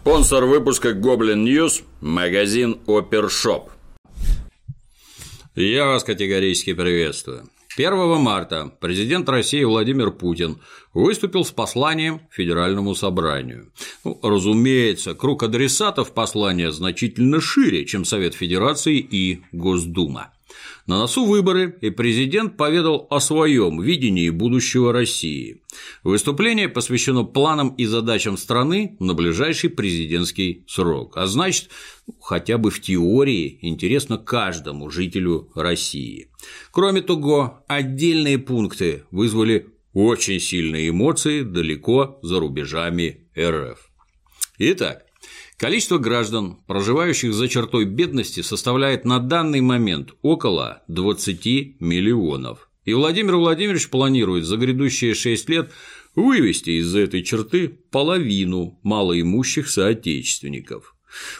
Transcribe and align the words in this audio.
Спонсор 0.00 0.44
выпуска 0.44 0.90
Goblin 0.90 1.44
News– 1.44 1.82
магазин 2.00 2.78
Опершоп. 2.86 3.70
Я 5.56 5.86
вас 5.86 6.04
категорически 6.04 6.74
приветствую. 6.74 7.48
1 7.76 8.20
марта 8.20 8.70
президент 8.78 9.28
России 9.28 9.64
Владимир 9.64 10.12
Путин 10.12 10.58
выступил 10.94 11.44
с 11.44 11.50
посланием 11.50 12.20
Федеральному 12.30 12.94
собранию. 12.94 13.72
Ну, 14.04 14.20
разумеется, 14.22 15.14
круг 15.14 15.42
адресатов 15.42 16.12
послания 16.12 16.70
значительно 16.70 17.40
шире, 17.40 17.84
чем 17.84 18.04
Совет 18.04 18.34
Федерации 18.34 18.98
и 18.98 19.42
Госдума. 19.50 20.32
На 20.86 20.98
носу 20.98 21.24
выборы, 21.24 21.76
и 21.80 21.90
президент 21.90 22.56
поведал 22.56 23.08
о 23.10 23.18
своем 23.18 23.82
видении 23.82 24.30
будущего 24.30 24.92
России. 24.92 25.62
Выступление 26.04 26.68
посвящено 26.68 27.24
планам 27.24 27.70
и 27.70 27.86
задачам 27.86 28.36
страны 28.36 28.96
на 29.00 29.14
ближайший 29.14 29.68
президентский 29.68 30.64
срок, 30.68 31.16
а 31.16 31.26
значит, 31.26 31.70
хотя 32.20 32.56
бы 32.56 32.70
в 32.70 32.80
теории 32.80 33.58
интересно 33.62 34.16
каждому 34.16 34.88
жителю 34.90 35.50
России. 35.56 36.28
Кроме 36.70 37.02
того, 37.02 37.64
отдельные 37.66 38.38
пункты 38.38 39.02
вызвали 39.10 39.66
очень 39.92 40.38
сильные 40.38 40.90
эмоции 40.90 41.42
далеко 41.42 42.20
за 42.22 42.38
рубежами 42.38 43.26
РФ. 43.36 43.90
Итак, 44.58 45.05
Количество 45.58 45.96
граждан, 45.96 46.58
проживающих 46.66 47.32
за 47.32 47.48
чертой 47.48 47.86
бедности, 47.86 48.42
составляет 48.42 49.06
на 49.06 49.20
данный 49.20 49.62
момент 49.62 50.10
около 50.20 50.82
20 50.88 51.80
миллионов. 51.80 52.68
И 52.84 52.92
Владимир 52.92 53.36
Владимирович 53.36 53.88
планирует 53.88 54.44
за 54.44 54.58
грядущие 54.58 55.14
6 55.14 55.48
лет 55.48 55.70
вывести 56.14 56.70
из-за 56.80 57.00
этой 57.00 57.22
черты 57.22 57.68
половину 57.90 58.78
малоимущих 58.82 59.70
соотечественников. 59.70 60.94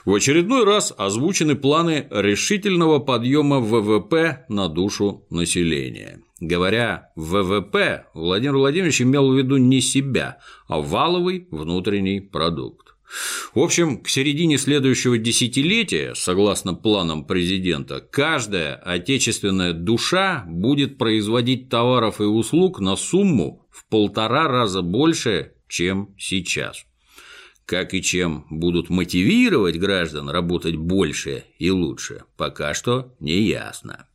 В 0.07 0.15
очередной 0.15 0.65
раз 0.65 0.95
озвучены 0.97 1.55
планы 1.55 2.09
решительного 2.11 3.01
подъема 3.01 3.61
ВВП 3.61 4.47
на 4.49 4.69
душу 4.69 5.27
населения. 5.29 6.23
Говоря 6.41 7.11
ВВП, 7.17 8.07
Владимир 8.15 8.57
Владимирович 8.57 9.03
имел 9.03 9.31
в 9.31 9.37
виду 9.37 9.59
не 9.59 9.83
себя, 9.83 10.39
а 10.69 10.81
валовый 10.81 11.49
внутренний 11.51 12.21
продукт. 12.21 12.86
В 13.55 13.61
общем, 13.61 14.03
к 14.03 14.09
середине 14.09 14.59
следующего 14.59 15.17
десятилетия, 15.17 16.15
согласно 16.15 16.75
планам 16.75 17.25
президента, 17.25 18.01
каждая 18.01 18.75
отечественная 18.75 19.73
душа 19.73 20.45
будет 20.49 20.99
производить 20.99 21.69
товаров 21.69 22.21
и 22.21 22.25
услуг 22.25 22.81
на 22.81 22.97
сумму 22.97 23.67
в 23.71 23.87
полтора 23.89 24.49
раза 24.49 24.83
больше, 24.83 25.53
чем 25.69 26.15
сейчас. 26.19 26.85
Как 27.65 27.95
и 27.95 28.03
чем 28.03 28.47
будут 28.51 28.91
мотивировать 28.91 29.79
граждан 29.79 30.29
работать 30.29 30.77
больше 30.77 31.45
и 31.59 31.71
лучше, 31.71 32.25
пока 32.37 32.75
что 32.75 33.15
не 33.19 33.43
ясно. 33.43 34.07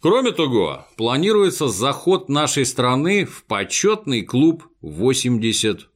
Кроме 0.00 0.32
того, 0.32 0.86
планируется 0.96 1.68
заход 1.68 2.28
нашей 2.28 2.64
страны 2.66 3.24
в 3.24 3.44
почетный 3.44 4.22
клуб 4.22 4.64
80 4.80 5.88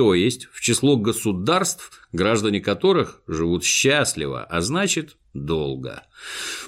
то 0.00 0.14
есть 0.14 0.48
в 0.50 0.62
число 0.62 0.96
государств, 0.96 2.08
граждане 2.10 2.62
которых 2.62 3.20
живут 3.26 3.64
счастливо, 3.64 4.44
а 4.44 4.62
значит 4.62 5.18
долго. 5.34 6.04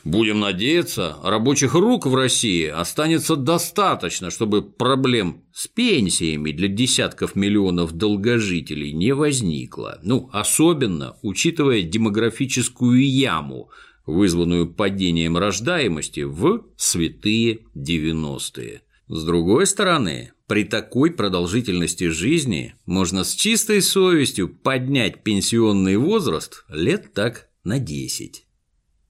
Будем 0.04 0.38
надеяться, 0.38 1.16
рабочих 1.24 1.72
рук 1.72 2.04
в 2.04 2.14
России 2.14 2.66
останется 2.66 3.36
достаточно, 3.36 4.30
чтобы 4.30 4.60
проблем 4.60 5.44
с 5.50 5.66
пенсиями 5.66 6.52
для 6.52 6.68
десятков 6.68 7.34
миллионов 7.34 7.92
долгожителей 7.92 8.92
не 8.92 9.14
возникло. 9.14 9.98
Ну, 10.02 10.28
особенно 10.30 11.16
учитывая 11.22 11.80
демографическую 11.80 13.02
яму, 13.02 13.70
вызванную 14.04 14.70
падением 14.70 15.38
рождаемости 15.38 16.20
в 16.20 16.66
святые 16.76 17.60
90-е. 17.74 18.82
С 19.08 19.24
другой 19.24 19.66
стороны, 19.66 20.32
при 20.52 20.64
такой 20.64 21.10
продолжительности 21.10 22.08
жизни 22.08 22.74
можно 22.84 23.24
с 23.24 23.34
чистой 23.34 23.80
совестью 23.80 24.50
поднять 24.50 25.22
пенсионный 25.22 25.96
возраст 25.96 26.66
лет 26.68 27.14
так 27.14 27.48
на 27.64 27.78
10. 27.78 28.44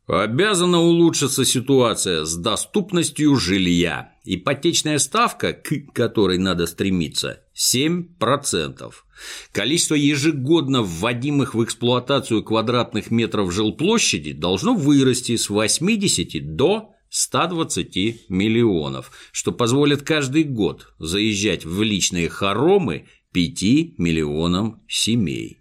Обязана 0.07 0.79
улучшиться 0.79 1.45
ситуация 1.45 2.25
с 2.27 2.37
доступностью 2.37 3.35
жилья. 3.35 4.13
Ипотечная 4.25 4.99
ставка, 4.99 5.53
к 5.53 5.93
которой 5.93 6.39
надо 6.39 6.69
стремиться, 6.69 7.41
7%. 7.57 8.93
Количество 9.51 9.97
ежегодно 9.97 10.83
вводимых 10.83 11.57
в 11.57 11.65
эксплуатацию 11.65 12.45
квадратных 12.45 13.11
метров 13.11 13.53
жилплощади 13.53 14.33
должно 14.33 14.75
вырасти 14.77 15.35
с 15.35 15.51
80 15.51 16.55
до 16.55 16.93
120 17.13 18.31
миллионов, 18.31 19.13
что 19.33 19.53
позволит 19.53 20.01
каждый 20.01 20.45
год 20.45 20.95
заезжать 20.99 21.67
в 21.67 21.83
личные 21.83 22.31
хоромы 22.31 23.07
5 23.33 23.99
миллионам 23.99 24.83
семей. 24.89 25.59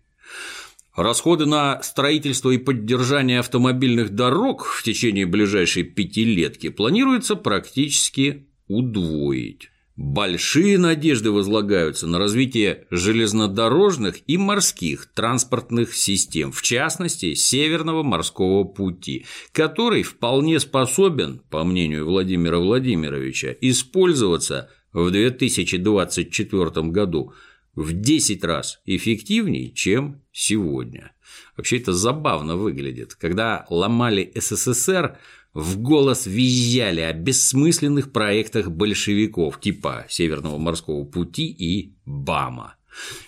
Расходы 0.95 1.45
на 1.45 1.83
строительство 1.83 2.51
и 2.51 2.57
поддержание 2.57 3.39
автомобильных 3.39 4.11
дорог 4.11 4.63
в 4.63 4.81
течение 4.83 5.25
ближайшей 5.25 5.83
пятилетки 5.83 6.69
планируется 6.69 7.35
практически 7.35 8.47
удвоить. 8.69 9.69
Большие 9.97 10.77
надежды 10.77 11.31
возлагаются 11.31 12.07
на 12.07 12.17
развитие 12.17 12.87
железнодорожных 12.91 14.21
и 14.25 14.37
морских 14.37 15.07
транспортных 15.13 15.93
систем, 15.93 16.53
в 16.53 16.61
частности, 16.61 17.33
Северного 17.33 18.01
морского 18.01 18.63
пути, 18.63 19.25
который 19.51 20.03
вполне 20.03 20.61
способен, 20.61 21.41
по 21.49 21.63
мнению 21.65 22.05
Владимира 22.05 22.59
Владимировича, 22.59 23.53
использоваться 23.59 24.69
в 24.93 25.11
2024 25.11 26.87
году 26.87 27.33
в 27.75 27.93
10 27.93 28.43
раз 28.45 28.79
эффективнее, 28.85 29.71
чем 29.71 30.21
сегодня. 30.31 31.11
Вообще 31.55 31.77
это 31.77 31.93
забавно 31.93 32.55
выглядит. 32.55 33.15
Когда 33.15 33.65
ломали 33.69 34.31
СССР, 34.35 35.17
в 35.53 35.79
голос 35.79 36.25
визжали 36.25 37.01
о 37.01 37.13
бессмысленных 37.13 38.11
проектах 38.11 38.71
большевиков 38.71 39.59
типа 39.59 40.05
Северного 40.09 40.57
морского 40.57 41.03
пути 41.03 41.47
и 41.47 41.95
БАМа. 42.05 42.75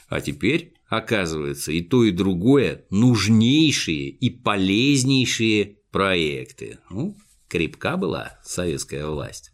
А 0.07 0.21
теперь, 0.21 0.73
оказывается, 0.87 1.71
и 1.71 1.81
то, 1.81 2.03
и 2.03 2.11
другое 2.11 2.85
нужнейшие 2.89 4.09
и 4.09 4.29
полезнейшие 4.29 5.77
проекты. 5.91 6.79
Ну, 6.89 7.17
крепка 7.47 7.97
была 7.97 8.39
советская 8.43 9.05
власть. 9.07 9.51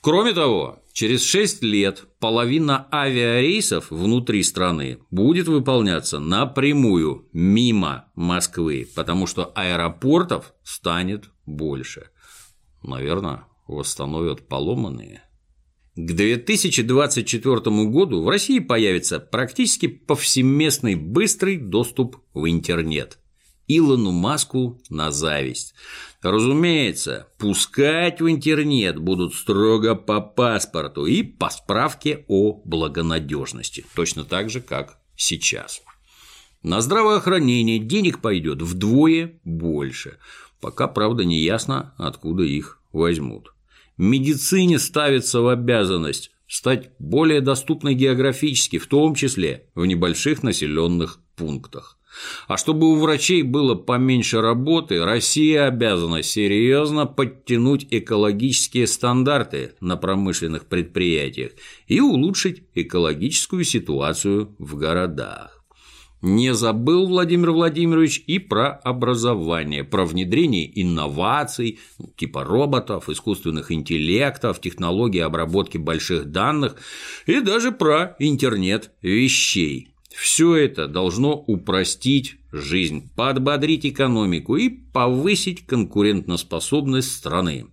Кроме 0.00 0.32
того, 0.32 0.81
через 0.92 1.24
6 1.24 1.62
лет 1.62 2.04
половина 2.18 2.86
авиарейсов 2.92 3.90
внутри 3.90 4.42
страны 4.42 4.98
будет 5.10 5.48
выполняться 5.48 6.18
напрямую 6.18 7.28
мимо 7.32 8.10
Москвы, 8.14 8.88
потому 8.94 9.26
что 9.26 9.46
аэропортов 9.54 10.52
станет 10.62 11.30
больше. 11.46 12.08
Наверное, 12.82 13.44
восстановят 13.66 14.48
поломанные. 14.48 15.22
К 15.94 16.12
2024 16.12 17.56
году 17.86 18.22
в 18.22 18.28
России 18.28 18.60
появится 18.60 19.20
практически 19.20 19.88
повсеместный 19.88 20.94
быстрый 20.94 21.58
доступ 21.58 22.16
в 22.32 22.48
интернет. 22.48 23.18
Илону 23.76 24.10
Маску 24.10 24.80
на 24.88 25.10
зависть. 25.10 25.74
Разумеется, 26.22 27.28
пускать 27.38 28.20
в 28.20 28.30
интернет 28.30 28.98
будут 28.98 29.34
строго 29.34 29.94
по 29.94 30.20
паспорту 30.20 31.06
и 31.06 31.22
по 31.22 31.50
справке 31.50 32.24
о 32.28 32.60
благонадежности, 32.64 33.84
точно 33.94 34.24
так 34.24 34.50
же, 34.50 34.60
как 34.60 34.98
сейчас. 35.16 35.82
На 36.62 36.80
здравоохранение 36.80 37.80
денег 37.80 38.20
пойдет 38.20 38.62
вдвое 38.62 39.40
больше. 39.44 40.18
Пока, 40.60 40.86
правда, 40.86 41.24
не 41.24 41.40
ясно, 41.40 41.92
откуда 41.98 42.44
их 42.44 42.80
возьмут. 42.92 43.52
Медицине 43.96 44.78
ставится 44.78 45.40
в 45.40 45.48
обязанность 45.48 46.30
стать 46.46 46.90
более 46.98 47.40
доступной 47.40 47.94
географически, 47.94 48.78
в 48.78 48.86
том 48.86 49.14
числе 49.14 49.66
в 49.74 49.86
небольших 49.86 50.42
населенных 50.42 51.18
пунктах. 51.34 51.98
А 52.48 52.56
чтобы 52.56 52.92
у 52.92 52.96
врачей 52.96 53.42
было 53.42 53.74
поменьше 53.74 54.40
работы, 54.40 55.04
Россия 55.04 55.66
обязана 55.66 56.22
серьезно 56.22 57.06
подтянуть 57.06 57.86
экологические 57.90 58.86
стандарты 58.86 59.74
на 59.80 59.96
промышленных 59.96 60.66
предприятиях 60.66 61.52
и 61.86 62.00
улучшить 62.00 62.64
экологическую 62.74 63.64
ситуацию 63.64 64.54
в 64.58 64.76
городах. 64.76 65.62
Не 66.22 66.54
забыл 66.54 67.06
Владимир 67.06 67.50
Владимирович 67.50 68.22
и 68.28 68.38
про 68.38 68.68
образование, 68.68 69.82
про 69.82 70.04
внедрение 70.04 70.70
инноваций, 70.80 71.80
типа 72.16 72.44
роботов, 72.44 73.08
искусственных 73.08 73.72
интеллектов, 73.72 74.60
технологий 74.60 75.18
обработки 75.18 75.78
больших 75.78 76.26
данных 76.26 76.76
и 77.26 77.40
даже 77.40 77.72
про 77.72 78.14
интернет 78.20 78.92
вещей. 79.02 79.91
Все 80.14 80.56
это 80.56 80.88
должно 80.88 81.34
упростить 81.34 82.36
жизнь, 82.52 83.10
подбодрить 83.16 83.86
экономику 83.86 84.56
и 84.56 84.68
повысить 84.68 85.66
конкурентоспособность 85.66 87.12
страны. 87.12 87.66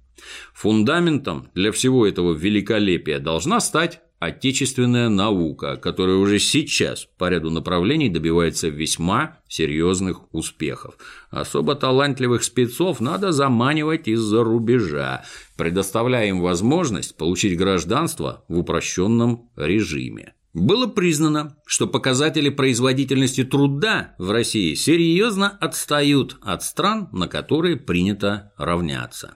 Фундаментом 0.54 1.50
для 1.54 1.72
всего 1.72 2.06
этого 2.06 2.34
великолепия 2.34 3.20
должна 3.20 3.60
стать 3.60 4.02
отечественная 4.20 5.08
наука, 5.08 5.78
которая 5.78 6.18
уже 6.18 6.40
сейчас 6.40 7.08
по 7.18 7.30
ряду 7.30 7.50
направлений 7.50 8.10
добивается 8.10 8.68
весьма 8.68 9.38
серьезных 9.48 10.34
успехов. 10.34 10.98
Особо 11.30 11.76
талантливых 11.76 12.44
спецов 12.44 13.00
надо 13.00 13.32
заманивать 13.32 14.08
из-за 14.10 14.44
рубежа, 14.44 15.24
предоставляя 15.56 16.28
им 16.28 16.42
возможность 16.42 17.16
получить 17.16 17.58
гражданство 17.58 18.44
в 18.50 18.60
упрощенном 18.60 19.50
режиме. 19.56 20.34
Было 20.54 20.88
признано, 20.88 21.58
что 21.68 21.86
показатели 21.86 22.50
производительности 22.50 23.44
труда 23.44 24.16
в 24.18 24.32
России 24.32 24.74
серьезно 24.74 25.50
отстают 25.50 26.38
от 26.42 26.64
стран, 26.64 27.08
на 27.12 27.28
которые 27.28 27.78
принято 27.78 28.52
равняться. 28.58 29.36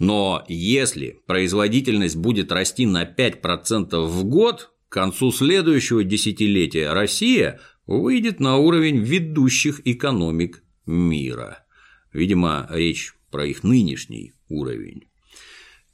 Но 0.00 0.44
если 0.48 1.20
производительность 1.26 2.16
будет 2.16 2.50
расти 2.50 2.86
на 2.86 3.04
5% 3.04 4.06
в 4.06 4.24
год, 4.24 4.72
к 4.88 4.92
концу 4.92 5.30
следующего 5.30 6.02
десятилетия 6.02 6.92
Россия 6.92 7.60
выйдет 7.86 8.40
на 8.40 8.56
уровень 8.56 8.98
ведущих 8.98 9.82
экономик 9.86 10.64
мира. 10.86 11.64
Видимо, 12.12 12.66
речь 12.70 13.14
про 13.30 13.46
их 13.46 13.62
нынешний 13.62 14.32
уровень. 14.48 15.07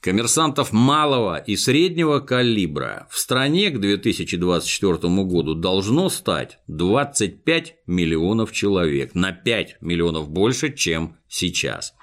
Коммерсантов 0.05 0.71
малого 0.71 1.39
и 1.39 1.57
среднего 1.57 2.21
калибра 2.21 3.09
в 3.11 3.19
стране 3.19 3.71
к 3.71 3.81
2024 3.81 4.99
году 5.25 5.55
должно 5.55 6.11
стать 6.11 6.59
25 6.67 7.77
миллионов 7.87 8.53
человек, 8.53 9.15
на 9.15 9.33
5 9.33 9.79
миллионов 9.81 10.29
больше, 10.29 10.75
чем 10.75 11.17
сейчас. 11.27 11.95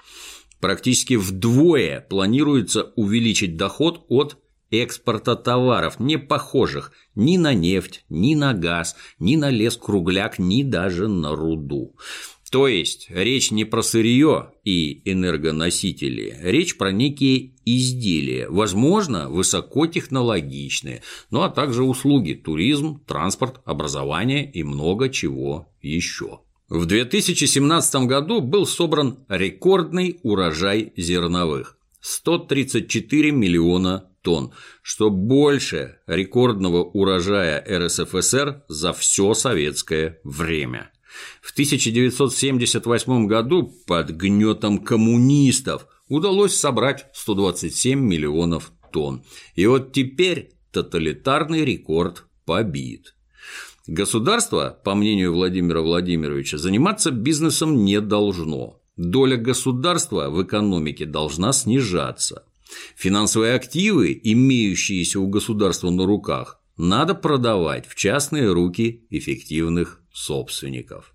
Практически 0.60 1.14
вдвое 1.14 2.00
планируется 2.00 2.92
увеличить 2.96 3.56
доход 3.56 4.04
от 4.08 4.36
экспорта 4.72 5.36
товаров, 5.36 6.00
не 6.00 6.16
похожих 6.16 6.90
ни 7.14 7.36
на 7.36 7.54
нефть, 7.54 8.04
ни 8.08 8.34
на 8.34 8.52
газ, 8.52 8.96
ни 9.20 9.36
на 9.36 9.48
лес-кругляк, 9.48 10.40
ни 10.40 10.64
даже 10.64 11.06
на 11.06 11.36
руду. 11.36 11.94
То 12.52 12.68
есть 12.68 13.06
речь 13.08 13.50
не 13.50 13.64
про 13.64 13.82
сырье 13.82 14.50
и 14.62 15.00
энергоносители, 15.10 16.36
речь 16.42 16.76
про 16.76 16.92
некие 16.92 17.54
изделия, 17.64 18.46
возможно, 18.50 19.30
высокотехнологичные, 19.30 21.00
ну 21.30 21.40
а 21.40 21.48
также 21.48 21.82
услуги, 21.82 22.34
туризм, 22.34 23.00
транспорт, 23.06 23.62
образование 23.64 24.52
и 24.52 24.64
много 24.64 25.08
чего 25.08 25.72
еще. 25.80 26.40
В 26.68 26.84
2017 26.84 27.94
году 28.04 28.42
был 28.42 28.66
собран 28.66 29.20
рекордный 29.30 30.20
урожай 30.22 30.92
зерновых– 30.94 31.78
134 32.02 33.30
миллиона 33.30 34.10
тонн, 34.20 34.52
что 34.82 35.08
больше 35.08 36.00
рекордного 36.06 36.82
урожая 36.82 37.64
РСФСР 37.66 38.64
за 38.68 38.92
все 38.92 39.32
советское 39.32 40.20
время. 40.22 40.91
В 41.40 41.52
1978 41.52 43.26
году 43.26 43.72
под 43.86 44.10
гнетом 44.10 44.78
коммунистов 44.78 45.86
удалось 46.08 46.54
собрать 46.56 47.06
127 47.14 47.98
миллионов 47.98 48.72
тонн. 48.92 49.24
И 49.54 49.66
вот 49.66 49.92
теперь 49.92 50.50
тоталитарный 50.72 51.64
рекорд 51.64 52.24
побит. 52.44 53.14
Государство, 53.86 54.78
по 54.84 54.94
мнению 54.94 55.32
Владимира 55.32 55.80
Владимировича, 55.80 56.56
заниматься 56.56 57.10
бизнесом 57.10 57.84
не 57.84 58.00
должно. 58.00 58.80
Доля 58.96 59.36
государства 59.36 60.30
в 60.30 60.42
экономике 60.42 61.06
должна 61.06 61.52
снижаться. 61.52 62.44
Финансовые 62.94 63.54
активы, 63.54 64.18
имеющиеся 64.22 65.18
у 65.18 65.26
государства 65.26 65.90
на 65.90 66.06
руках, 66.06 66.60
надо 66.76 67.14
продавать 67.14 67.86
в 67.86 67.94
частные 67.94 68.52
руки 68.52 69.06
эффективных 69.10 70.01
собственников. 70.12 71.14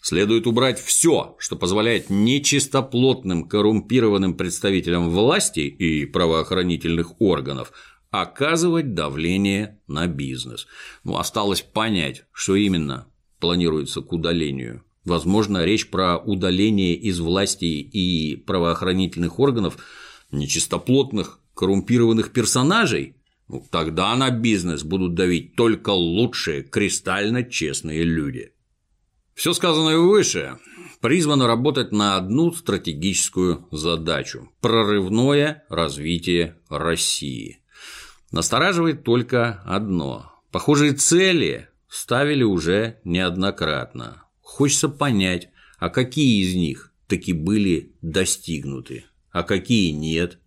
Следует 0.00 0.46
убрать 0.46 0.78
все, 0.78 1.34
что 1.38 1.56
позволяет 1.56 2.10
нечистоплотным 2.10 3.48
коррумпированным 3.48 4.34
представителям 4.34 5.10
власти 5.10 5.60
и 5.60 6.06
правоохранительных 6.06 7.20
органов 7.20 7.72
оказывать 8.10 8.94
давление 8.94 9.80
на 9.88 10.06
бизнес. 10.06 10.66
Ну, 11.02 11.16
осталось 11.16 11.62
понять, 11.62 12.24
что 12.32 12.54
именно 12.54 13.08
планируется 13.40 14.00
к 14.00 14.12
удалению. 14.12 14.84
Возможно, 15.04 15.64
речь 15.64 15.88
про 15.88 16.18
удаление 16.18 16.94
из 16.94 17.20
власти 17.20 17.64
и 17.64 18.36
правоохранительных 18.36 19.38
органов 19.38 19.78
нечистоплотных 20.30 21.40
коррумпированных 21.54 22.32
персонажей, 22.32 23.15
ну, 23.48 23.64
тогда 23.70 24.14
на 24.16 24.30
бизнес 24.30 24.82
будут 24.82 25.14
давить 25.14 25.54
только 25.54 25.90
лучшие, 25.90 26.62
кристально 26.62 27.44
честные 27.44 28.02
люди. 28.02 28.52
Все 29.34 29.52
сказанное 29.52 29.98
выше 29.98 30.58
призвано 31.00 31.46
работать 31.46 31.92
на 31.92 32.16
одну 32.16 32.52
стратегическую 32.52 33.68
задачу– 33.70 34.50
прорывное 34.60 35.64
развитие 35.68 36.56
России. 36.68 37.60
Настораживает 38.32 39.04
только 39.04 39.62
одно– 39.64 40.32
похожие 40.50 40.94
цели 40.94 41.68
ставили 41.88 42.42
уже 42.42 42.98
неоднократно. 43.04 44.24
Хочется 44.40 44.88
понять, 44.88 45.50
а 45.78 45.88
какие 45.88 46.42
из 46.42 46.54
них 46.54 46.92
таки 47.06 47.32
были 47.32 47.92
достигнуты, 48.02 49.04
а 49.30 49.44
какие 49.44 49.90
нет– 49.92 50.40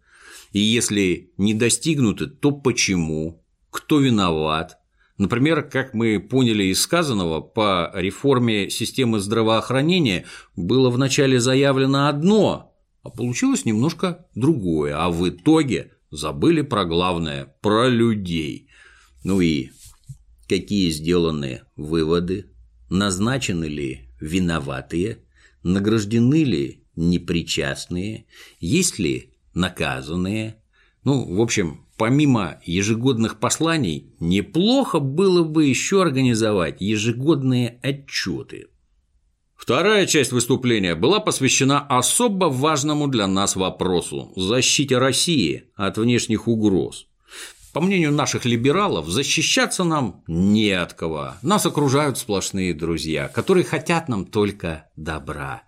и 0.51 0.60
если 0.60 1.31
не 1.38 1.54
достигнуты, 1.54 2.28
то 2.28 2.51
почему? 2.51 3.44
Кто 3.69 4.00
виноват? 4.00 4.78
Например, 5.18 5.63
как 5.63 5.94
мы 5.94 6.19
поняли 6.19 6.63
из 6.66 6.81
сказанного, 6.81 7.42
по 7.42 7.92
реформе 7.94 8.69
системы 8.69 9.19
здравоохранения 9.19 10.25
было 10.56 10.90
вначале 10.90 11.40
заявлено 11.40 12.07
одно, 12.07 12.74
а 13.04 13.10
получилось 13.10 13.66
немножко 13.66 14.28
другое, 14.34 14.96
а 14.98 15.10
в 15.10 15.28
итоге 15.28 15.92
забыли 16.10 16.62
про 16.62 16.86
главное– 16.86 17.54
про 17.62 17.90
людей. 17.90 18.69
Ну 19.24 19.42
и 19.42 19.72
какие 20.47 20.90
сделаны 20.90 21.64
выводы? 21.76 22.52
Назначены 22.90 23.66
ли 23.66 24.09
виноватые? 24.21 25.19
Награждены 25.64 26.44
ли 26.44 26.85
непричастные? 26.95 28.26
Есть 28.59 29.00
ли 29.00 29.29
наказанные. 29.53 30.61
Ну, 31.03 31.35
в 31.35 31.41
общем, 31.41 31.85
помимо 31.97 32.59
ежегодных 32.63 33.39
посланий, 33.39 34.13
неплохо 34.19 34.99
было 34.99 35.44
бы 35.44 35.65
еще 35.65 36.01
организовать 36.01 36.81
ежегодные 36.81 37.79
отчеты. 37.81 38.68
Вторая 39.56 40.06
часть 40.07 40.31
выступления 40.31 40.95
была 40.95 41.19
посвящена 41.19 41.85
особо 41.85 42.45
важному 42.45 43.07
для 43.07 43.27
нас 43.27 43.57
вопросу– 43.57 44.31
защите 44.35 44.97
России 44.97 45.65
от 45.75 45.97
внешних 45.97 46.47
угроз. 46.47 47.07
По 47.73 47.81
мнению 47.81 48.11
наших 48.11 48.45
либералов, 48.45 49.09
защищаться 49.09 49.83
нам 49.83 50.23
не 50.27 50.71
от 50.71 50.94
кого. 50.94 51.33
Нас 51.44 51.65
окружают 51.65 52.18
сплошные 52.18 52.73
друзья, 52.73 53.27
которые 53.27 53.63
хотят 53.63 54.07
нам 54.07 54.25
только 54.25 54.89
добра. 54.95 55.63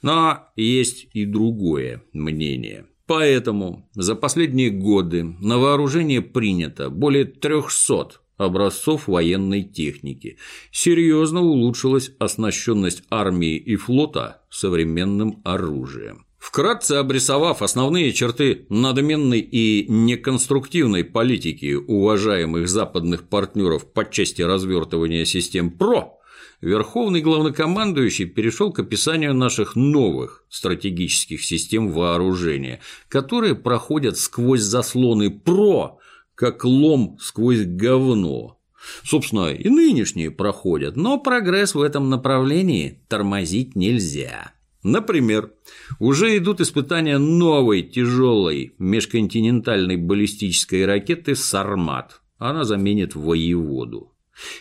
Но 0.00 0.48
есть 0.56 1.08
и 1.12 1.26
другое 1.26 2.02
мнение– 2.12 2.86
Поэтому 3.06 3.88
за 3.94 4.14
последние 4.14 4.70
годы 4.70 5.24
на 5.24 5.58
вооружение 5.58 6.22
принято 6.22 6.88
более 6.90 7.24
300 7.24 8.22
образцов 8.36 9.08
военной 9.08 9.62
техники. 9.62 10.38
Серьезно 10.70 11.40
улучшилась 11.40 12.12
оснащенность 12.18 13.02
армии 13.10 13.56
и 13.56 13.76
флота 13.76 14.42
современным 14.50 15.40
оружием. 15.44 16.26
Вкратце 16.38 16.94
обрисовав 16.94 17.62
основные 17.62 18.12
черты 18.12 18.66
надменной 18.68 19.38
и 19.38 19.86
неконструктивной 19.88 21.04
политики 21.04 21.74
уважаемых 21.74 22.68
западных 22.68 23.28
партнеров 23.28 23.90
по 23.92 24.04
части 24.04 24.42
развертывания 24.42 25.24
систем 25.24 25.70
ПРО, 25.70 26.18
Верховный 26.62 27.20
главнокомандующий 27.22 28.24
перешел 28.24 28.72
к 28.72 28.78
описанию 28.78 29.34
наших 29.34 29.74
новых 29.74 30.44
стратегических 30.48 31.42
систем 31.42 31.90
вооружения, 31.90 32.78
которые 33.08 33.56
проходят 33.56 34.16
сквозь 34.16 34.60
заслоны 34.60 35.28
ПРО, 35.28 35.98
как 36.36 36.64
лом 36.64 37.18
сквозь 37.20 37.64
говно. 37.64 38.60
Собственно, 39.02 39.52
и 39.52 39.68
нынешние 39.68 40.30
проходят, 40.30 40.94
но 40.94 41.18
прогресс 41.18 41.74
в 41.74 41.82
этом 41.82 42.10
направлении 42.10 43.02
тормозить 43.08 43.74
нельзя. 43.74 44.52
Например, 44.84 45.52
уже 45.98 46.36
идут 46.36 46.60
испытания 46.60 47.18
новой 47.18 47.82
тяжелой 47.82 48.74
межконтинентальной 48.78 49.96
баллистической 49.96 50.86
ракеты 50.86 51.34
«Сармат». 51.34 52.20
Она 52.38 52.62
заменит 52.62 53.16
воеводу. 53.16 54.11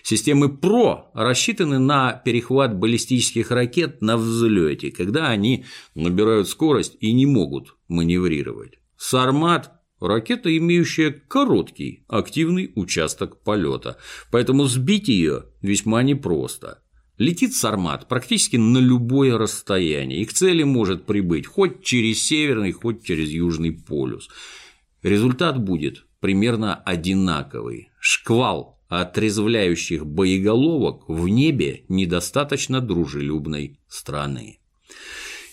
Системы 0.04 0.56
ПРО 0.56 1.12
рассчитаны 1.14 1.80
на 1.80 2.14
перехват 2.14 2.78
баллистических 2.78 3.52
ракет 3.52 4.02
на 4.02 4.18
взлете, 4.18 4.92
когда 4.92 5.30
они 5.30 5.66
набирают 5.96 6.50
скорость 6.50 6.98
и 7.00 7.14
не 7.14 7.26
могут 7.26 7.76
маневрировать. 7.88 8.80
Сармат– 8.98 9.72
ракета, 10.00 10.56
имеющая 10.56 11.12
короткий 11.12 12.04
активный 12.08 12.72
участок 12.76 13.42
полета, 13.44 13.98
поэтому 14.32 14.66
сбить 14.66 15.08
ее 15.08 15.46
весьма 15.62 16.04
непросто. 16.04 16.84
Летит 17.18 17.54
Сармат 17.54 18.08
практически 18.08 18.58
на 18.58 18.80
любое 18.80 19.38
расстояние 19.38 20.22
и 20.22 20.26
к 20.26 20.34
цели 20.34 20.64
может 20.64 21.06
прибыть 21.06 21.46
хоть 21.46 21.84
через 21.84 22.24
северный, 22.24 22.72
хоть 22.72 23.04
через 23.04 23.30
южный 23.30 23.72
полюс. 23.72 24.28
Результат 25.04 25.64
будет 25.64 26.06
примерно 26.20 26.76
одинаковый. 26.76 27.92
Шквал 28.00 28.81
отрезвляющих 28.92 30.06
боеголовок 30.06 31.08
в 31.08 31.30
небе 31.30 31.86
недостаточно 31.88 32.82
дружелюбной 32.82 33.80
страны. 33.88 34.60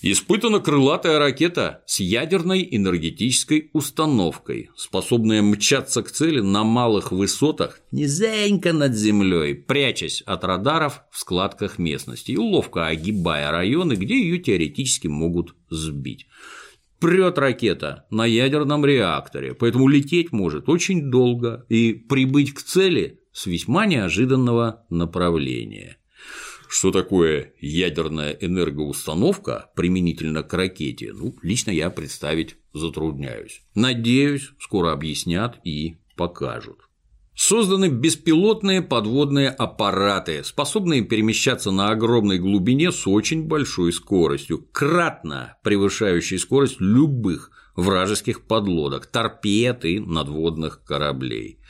Испытана 0.03 0.59
крылатая 0.59 1.21
ракета 1.21 1.83
с 1.87 2.01
ядерной 2.01 2.67
энергетической 2.69 3.71
установкой, 3.73 4.71
способная 4.77 5.43
мчаться 5.43 6.03
к 6.03 6.11
цели 6.11 6.41
на 6.41 6.65
малых 6.65 7.13
высотах, 7.13 7.81
низенько 7.93 8.73
над 8.73 8.95
землей, 8.95 9.55
прячась 9.55 10.21
от 10.23 10.43
радаров 10.43 11.03
в 11.13 11.19
складках 11.19 11.79
местности 11.79 12.33
и 12.33 12.37
ловко 12.37 12.87
огибая 12.87 13.53
районы, 13.53 13.95
где 13.95 14.21
ее 14.21 14.39
теоретически 14.39 15.07
могут 15.07 15.55
сбить. 15.71 16.27
Прет 16.99 17.39
ракета 17.39 18.07
на 18.11 18.27
ядерном 18.27 18.85
реакторе, 18.85 19.55
поэтому 19.55 19.87
лететь 19.87 20.33
может 20.33 20.69
очень 20.69 21.13
долго 21.13 21.65
и 21.69 21.93
прибыть 21.93 22.53
к 22.55 22.63
цели 22.63 23.18
с 23.39 23.47
весьма 23.47 23.87
неожиданного 23.87 24.85
направления. 24.91 25.99
Что 26.69 26.91
такое 26.91 27.53
ядерная 27.61 28.33
энергоустановка 28.33 29.71
применительно 29.77 30.43
к 30.43 30.53
ракете, 30.55 31.13
ну, 31.13 31.37
лично 31.41 31.71
я 31.71 31.89
представить 31.91 32.57
затрудняюсь. 32.73 33.63
Надеюсь, 33.77 34.51
скоро 34.59 34.93
объяснят 34.93 35.61
и 35.63 35.99
покажут. 36.17 36.81
Созданы 37.37 37.89
беспилотные 37.89 38.83
подводные 38.83 39.51
аппараты, 39.51 40.43
способные 40.43 41.03
перемещаться 41.03 41.71
на 41.71 41.91
огромной 41.91 42.41
глубине 42.41 42.91
с 42.91 43.07
очень 43.07 43.45
большой 43.45 43.93
скоростью, 43.93 44.67
кратно 44.73 45.57
превышающей 45.63 46.41
скорость 46.41 46.81
любых 46.81 47.53
вражеских 47.79 48.43
подлодок, 48.43 49.07
торпед 49.07 49.85
и 49.85 50.01
надводных 50.01 50.83
кораблей. 50.83 51.61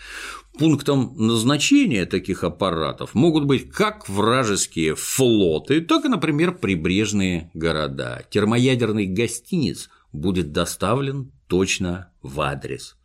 Пунктом 0.58 1.14
назначения 1.16 2.04
таких 2.04 2.42
аппаратов 2.42 3.14
могут 3.14 3.44
быть 3.44 3.70
как 3.70 4.08
вражеские 4.08 4.96
флоты, 4.96 5.80
так 5.80 6.04
и, 6.04 6.08
например, 6.08 6.52
прибрежные 6.52 7.48
города. 7.54 8.24
Термоядерный 8.28 9.06
гостиниц 9.06 9.88
будет 10.12 10.50
доставлен 10.50 11.30
точно 11.46 12.10
в 12.22 12.40
адрес. 12.40 12.96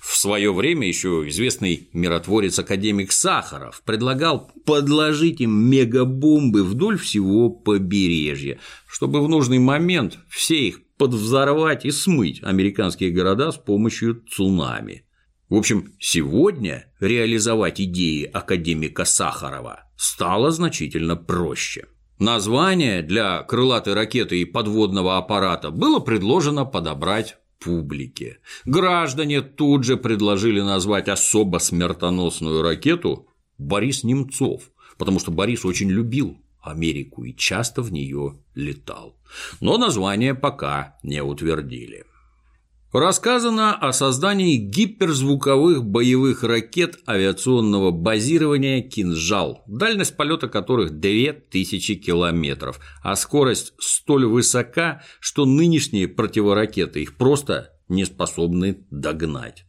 В 0.00 0.16
свое 0.16 0.52
время 0.52 0.86
еще 0.86 1.24
известный 1.28 1.88
миротворец-академик 1.94 3.10
Сахаров 3.10 3.82
предлагал 3.86 4.52
подложить 4.66 5.40
им 5.40 5.52
мегабомбы 5.70 6.62
вдоль 6.62 6.98
всего 6.98 7.48
побережья, 7.48 8.58
чтобы 8.86 9.24
в 9.24 9.28
нужный 9.30 9.58
момент 9.58 10.18
все 10.28 10.68
их 10.68 10.82
подвзорвать 10.98 11.86
и 11.86 11.90
смыть 11.90 12.42
американские 12.42 13.10
города 13.10 13.50
с 13.50 13.56
помощью 13.56 14.22
цунами. 14.28 15.04
В 15.48 15.54
общем, 15.54 15.94
сегодня 15.98 16.86
реализовать 17.00 17.80
идеи 17.80 18.24
академика 18.24 19.06
Сахарова 19.06 19.84
стало 19.96 20.50
значительно 20.50 21.16
проще. 21.16 21.86
Название 22.18 23.02
для 23.02 23.42
крылатой 23.44 23.94
ракеты 23.94 24.40
и 24.40 24.44
подводного 24.44 25.16
аппарата 25.16 25.70
было 25.70 26.00
предложено 26.00 26.66
подобрать 26.66 27.36
публике. 27.60 28.38
Граждане 28.66 29.40
тут 29.40 29.84
же 29.84 29.96
предложили 29.96 30.60
назвать 30.60 31.08
особо 31.08 31.58
смертоносную 31.58 32.62
ракету 32.62 33.28
Борис 33.56 34.04
Немцов, 34.04 34.70
потому 34.98 35.18
что 35.18 35.30
Борис 35.30 35.64
очень 35.64 35.90
любил 35.90 36.36
Америку 36.60 37.24
и 37.24 37.34
часто 37.34 37.82
в 37.82 37.90
нее 37.90 38.38
летал. 38.54 39.16
Но 39.60 39.78
название 39.78 40.34
пока 40.34 40.98
не 41.02 41.22
утвердили. 41.22 42.04
Рассказано 42.92 43.74
о 43.74 43.92
создании 43.92 44.56
гиперзвуковых 44.56 45.84
боевых 45.84 46.42
ракет 46.42 46.98
авиационного 47.06 47.90
базирования 47.90 48.80
«Кинжал», 48.80 49.62
дальность 49.66 50.16
полета 50.16 50.48
которых 50.48 50.98
2000 50.98 51.96
километров, 51.96 52.80
а 53.02 53.14
скорость 53.14 53.74
столь 53.78 54.24
высока, 54.24 55.02
что 55.20 55.44
нынешние 55.44 56.08
противоракеты 56.08 57.02
их 57.02 57.18
просто 57.18 57.74
не 57.90 58.06
способны 58.06 58.86
догнать. 58.90 59.66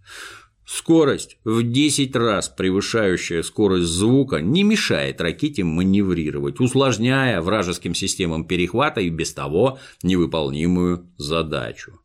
Скорость, 0.65 1.39
в 1.43 1.61
10 1.61 2.15
раз 2.15 2.47
превышающая 2.47 3.43
скорость 3.43 3.87
звука, 3.87 4.37
не 4.37 4.63
мешает 4.63 5.19
ракете 5.19 5.65
маневрировать, 5.65 6.61
усложняя 6.61 7.41
вражеским 7.41 7.93
системам 7.93 8.45
перехвата 8.45 9.01
и 9.01 9.09
без 9.09 9.33
того 9.33 9.77
невыполнимую 10.03 11.11
задачу. 11.17 11.99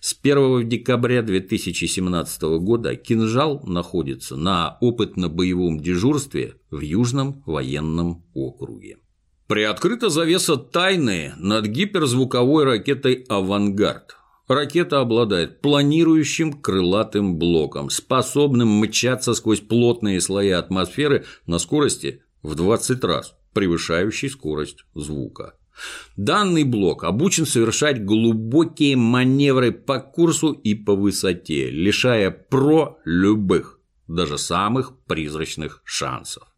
С 0.00 0.16
1 0.20 0.68
декабря 0.68 1.22
2017 1.22 2.42
года 2.60 2.96
«Кинжал» 2.96 3.62
находится 3.66 4.36
на 4.36 4.78
опытно-боевом 4.80 5.80
дежурстве 5.80 6.54
в 6.70 6.80
Южном 6.80 7.42
военном 7.46 8.24
округе. 8.34 8.98
Приоткрыта 9.46 10.10
завеса 10.10 10.56
тайны 10.56 11.32
над 11.38 11.66
гиперзвуковой 11.66 12.64
ракетой 12.64 13.24
«Авангард». 13.28 14.16
Ракета 14.46 15.00
обладает 15.00 15.60
планирующим 15.60 16.54
крылатым 16.54 17.38
блоком, 17.38 17.90
способным 17.90 18.80
мчаться 18.80 19.34
сквозь 19.34 19.60
плотные 19.60 20.20
слои 20.22 20.50
атмосферы 20.50 21.26
на 21.46 21.58
скорости 21.58 22.22
в 22.42 22.54
20 22.54 23.04
раз, 23.04 23.34
превышающей 23.52 24.30
скорость 24.30 24.84
звука. 24.94 25.57
Данный 26.16 26.64
блок 26.64 27.04
обучен 27.04 27.46
совершать 27.46 28.04
глубокие 28.04 28.96
маневры 28.96 29.72
по 29.72 30.00
курсу 30.00 30.52
и 30.52 30.74
по 30.74 30.94
высоте, 30.94 31.70
лишая 31.70 32.30
ПРО 32.30 32.98
любых, 33.04 33.80
даже 34.06 34.38
самых 34.38 34.98
призрачных 35.06 35.82
шансов. 35.84 36.48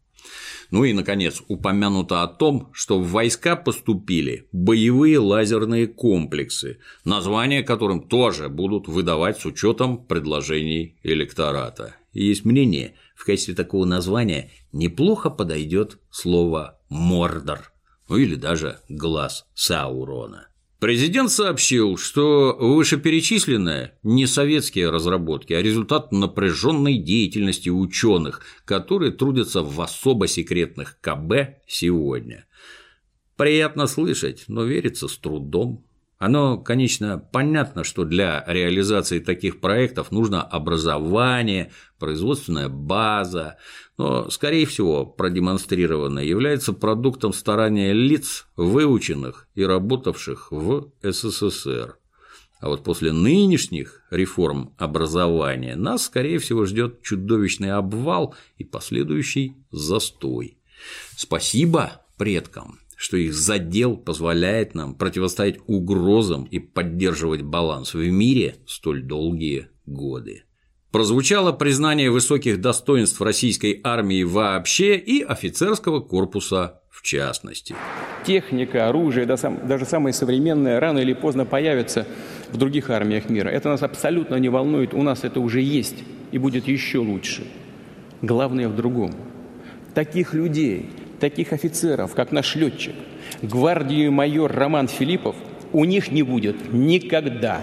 Ну 0.71 0.85
и, 0.85 0.93
наконец, 0.93 1.43
упомянуто 1.49 2.23
о 2.23 2.27
том, 2.27 2.69
что 2.71 2.99
в 2.99 3.09
войска 3.09 3.57
поступили 3.57 4.47
боевые 4.53 5.19
лазерные 5.19 5.85
комплексы, 5.85 6.79
названия 7.03 7.61
которым 7.61 8.07
тоже 8.07 8.47
будут 8.47 8.87
выдавать 8.87 9.39
с 9.39 9.45
учетом 9.45 10.05
предложений 10.05 10.97
электората. 11.03 11.95
И 12.13 12.25
есть 12.25 12.45
мнение, 12.45 12.95
в 13.15 13.25
качестве 13.25 13.53
такого 13.53 13.85
названия 13.85 14.49
неплохо 14.71 15.29
подойдет 15.29 15.99
слово 16.09 16.79
«мордор» 16.89 17.71
ну 18.11 18.17
или 18.17 18.35
даже 18.35 18.79
глаз 18.89 19.45
Саурона. 19.53 20.49
Президент 20.79 21.31
сообщил, 21.31 21.95
что 21.95 22.57
вышеперечисленное 22.59 23.97
не 24.03 24.27
советские 24.27 24.89
разработки, 24.89 25.53
а 25.53 25.61
результат 25.61 26.11
напряженной 26.11 26.97
деятельности 26.97 27.69
ученых, 27.69 28.41
которые 28.65 29.13
трудятся 29.13 29.61
в 29.61 29.79
особо 29.79 30.27
секретных 30.27 30.99
КБ 30.99 31.61
сегодня. 31.67 32.47
Приятно 33.37 33.87
слышать, 33.87 34.43
но 34.49 34.65
верится 34.65 35.07
с 35.07 35.17
трудом. 35.17 35.85
Оно, 36.17 36.57
конечно, 36.57 37.17
понятно, 37.17 37.85
что 37.85 38.03
для 38.03 38.43
реализации 38.45 39.19
таких 39.19 39.61
проектов 39.61 40.11
нужно 40.11 40.43
образование, 40.43 41.71
производственная 41.97 42.67
база, 42.67 43.57
но, 44.01 44.31
скорее 44.31 44.65
всего, 44.65 45.05
продемонстрированное 45.05 46.23
является 46.23 46.73
продуктом 46.73 47.33
старания 47.33 47.93
лиц, 47.93 48.47
выученных 48.55 49.47
и 49.53 49.63
работавших 49.63 50.51
в 50.51 50.91
СССР. 51.03 51.99
А 52.61 52.69
вот 52.69 52.83
после 52.83 53.11
нынешних 53.11 54.01
реформ 54.09 54.73
образования 54.79 55.75
нас, 55.75 56.05
скорее 56.05 56.39
всего, 56.39 56.65
ждет 56.65 57.03
чудовищный 57.03 57.73
обвал 57.73 58.33
и 58.57 58.63
последующий 58.63 59.53
застой. 59.69 60.57
Спасибо 61.15 62.01
предкам 62.17 62.79
что 62.95 63.17
их 63.17 63.33
задел 63.33 63.97
позволяет 63.97 64.75
нам 64.75 64.93
противостоять 64.93 65.57
угрозам 65.65 66.43
и 66.43 66.59
поддерживать 66.59 67.41
баланс 67.41 67.95
в 67.95 68.07
мире 68.07 68.57
столь 68.67 69.01
долгие 69.01 69.69
годы. 69.87 70.43
Прозвучало 70.91 71.53
признание 71.53 72.11
высоких 72.11 72.59
достоинств 72.59 73.21
российской 73.21 73.79
армии 73.81 74.23
вообще 74.23 74.97
и 74.97 75.23
офицерского 75.23 76.01
корпуса 76.01 76.81
в 76.89 77.01
частности. 77.01 77.73
Техника, 78.25 78.89
оружие, 78.89 79.25
даже 79.25 79.85
самое 79.85 80.13
современное 80.13 80.81
рано 80.81 80.99
или 80.99 81.13
поздно 81.13 81.45
появится 81.45 82.05
в 82.51 82.57
других 82.57 82.89
армиях 82.89 83.29
мира. 83.29 83.47
Это 83.47 83.69
нас 83.69 83.81
абсолютно 83.83 84.35
не 84.35 84.49
волнует, 84.49 84.93
у 84.93 85.01
нас 85.01 85.23
это 85.23 85.39
уже 85.39 85.61
есть 85.61 86.03
и 86.31 86.37
будет 86.37 86.67
еще 86.67 86.99
лучше. 86.99 87.47
Главное 88.21 88.67
в 88.67 88.75
другом– 88.75 89.15
таких 89.95 90.33
людей, 90.33 90.89
таких 91.21 91.53
офицеров, 91.53 92.13
как 92.15 92.33
наш 92.33 92.55
летчик, 92.55 92.95
гвардии 93.41 94.09
майор 94.09 94.51
Роман 94.51 94.89
Филиппов, 94.89 95.37
у 95.71 95.85
них 95.85 96.11
не 96.11 96.21
будет 96.21 96.73
никогда. 96.73 97.61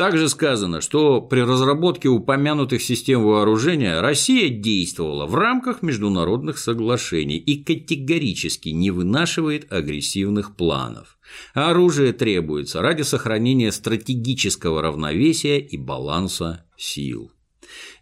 Также 0.00 0.30
сказано, 0.30 0.80
что 0.80 1.20
при 1.20 1.40
разработке 1.40 2.08
упомянутых 2.08 2.80
систем 2.80 3.22
вооружения 3.22 4.00
Россия 4.00 4.48
действовала 4.48 5.26
в 5.26 5.34
рамках 5.34 5.82
международных 5.82 6.56
соглашений 6.56 7.36
и 7.36 7.62
категорически 7.62 8.70
не 8.70 8.90
вынашивает 8.90 9.70
агрессивных 9.70 10.56
планов. 10.56 11.18
Оружие 11.52 12.14
требуется 12.14 12.80
ради 12.80 13.02
сохранения 13.02 13.70
стратегического 13.72 14.80
равновесия 14.80 15.58
и 15.58 15.76
баланса 15.76 16.64
сил. 16.78 17.30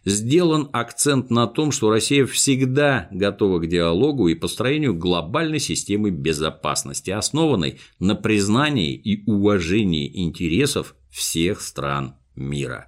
Сделан 0.05 0.69
акцент 0.71 1.29
на 1.29 1.45
том, 1.45 1.71
что 1.71 1.89
Россия 1.89 2.25
всегда 2.25 3.09
готова 3.11 3.59
к 3.59 3.67
диалогу 3.67 4.29
и 4.29 4.35
построению 4.35 4.95
глобальной 4.95 5.59
системы 5.59 6.09
безопасности, 6.09 7.11
основанной 7.11 7.79
на 7.99 8.15
признании 8.15 8.95
и 8.95 9.29
уважении 9.29 10.09
интересов 10.23 10.95
всех 11.09 11.61
стран 11.61 12.15
мира. 12.35 12.87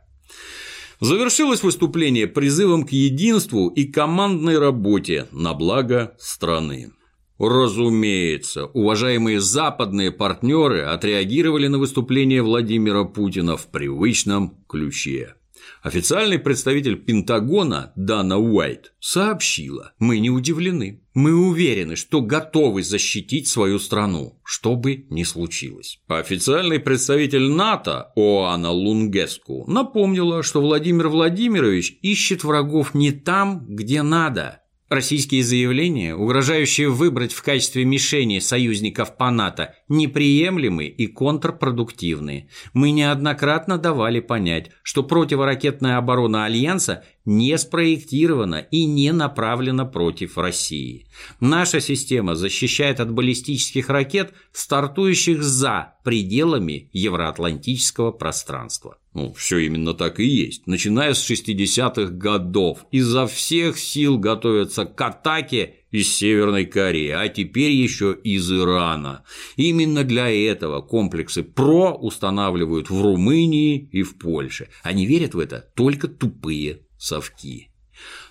Завершилось 1.01 1.63
выступление 1.63 2.27
призывом 2.27 2.85
к 2.85 2.91
единству 2.91 3.69
и 3.69 3.85
командной 3.85 4.59
работе 4.59 5.27
на 5.31 5.53
благо 5.53 6.15
страны. 6.19 6.91
Разумеется, 7.39 8.67
уважаемые 8.67 9.41
западные 9.41 10.11
партнеры 10.11 10.81
отреагировали 10.81 11.65
на 11.67 11.79
выступление 11.79 12.43
Владимира 12.43 13.03
Путина 13.03 13.57
в 13.57 13.65
привычном 13.71 14.63
ключе. 14.69 15.33
Официальный 15.81 16.37
представитель 16.37 16.95
Пентагона 16.95 17.91
Дана 17.95 18.37
Уайт 18.37 18.93
сообщила, 18.99 19.93
мы 19.97 20.19
не 20.19 20.29
удивлены, 20.29 21.01
мы 21.15 21.33
уверены, 21.33 21.95
что 21.95 22.21
готовы 22.21 22.83
защитить 22.83 23.47
свою 23.47 23.79
страну, 23.79 24.39
что 24.43 24.75
бы 24.75 25.07
ни 25.09 25.23
случилось. 25.23 25.99
Официальный 26.07 26.79
представитель 26.79 27.49
НАТО 27.49 28.11
Оана 28.15 28.69
Лунгеску 28.69 29.65
напомнила, 29.67 30.43
что 30.43 30.61
Владимир 30.61 31.09
Владимирович 31.09 31.97
ищет 32.03 32.43
врагов 32.43 32.93
не 32.93 33.11
там, 33.11 33.65
где 33.67 34.03
надо, 34.03 34.60
Российские 34.91 35.41
заявления, 35.41 36.17
угрожающие 36.17 36.89
выбрать 36.89 37.31
в 37.31 37.41
качестве 37.43 37.85
мишени 37.85 38.39
союзников 38.39 39.15
по 39.15 39.31
НАТО, 39.31 39.73
неприемлемы 39.87 40.87
и 40.87 41.07
контрпродуктивны. 41.07 42.49
Мы 42.73 42.91
неоднократно 42.91 43.77
давали 43.77 44.19
понять, 44.19 44.71
что 44.83 45.03
противоракетная 45.03 45.95
оборона 45.95 46.43
Альянса 46.43 47.05
не 47.25 47.57
спроектирована 47.57 48.55
и 48.55 48.85
не 48.85 49.11
направлена 49.11 49.85
против 49.85 50.37
России. 50.37 51.05
Наша 51.39 51.79
система 51.79 52.35
защищает 52.35 52.99
от 52.99 53.11
баллистических 53.11 53.89
ракет, 53.89 54.33
стартующих 54.51 55.43
за 55.43 55.95
пределами 56.03 56.89
евроатлантического 56.93 58.11
пространства. 58.11 58.97
Ну, 59.13 59.33
все 59.33 59.59
именно 59.59 59.93
так 59.93 60.19
и 60.19 60.25
есть. 60.25 60.67
Начиная 60.67 61.13
с 61.13 61.29
60-х 61.29 62.13
годов, 62.13 62.85
изо 62.91 63.27
всех 63.27 63.77
сил 63.77 64.17
готовятся 64.17 64.85
к 64.85 65.01
атаке 65.01 65.75
из 65.91 66.13
Северной 66.13 66.65
Кореи, 66.65 67.09
а 67.09 67.27
теперь 67.27 67.71
еще 67.71 68.17
из 68.23 68.51
Ирана. 68.51 69.23
Именно 69.57 70.03
для 70.03 70.29
этого 70.29 70.81
комплексы 70.81 71.43
ПРО 71.43 71.93
устанавливают 71.93 72.89
в 72.89 73.01
Румынии 73.01 73.89
и 73.91 74.03
в 74.03 74.17
Польше. 74.17 74.69
Они 74.83 75.05
верят 75.05 75.33
в 75.33 75.39
это 75.39 75.69
только 75.75 76.07
тупые 76.07 76.81
совки. 76.97 77.69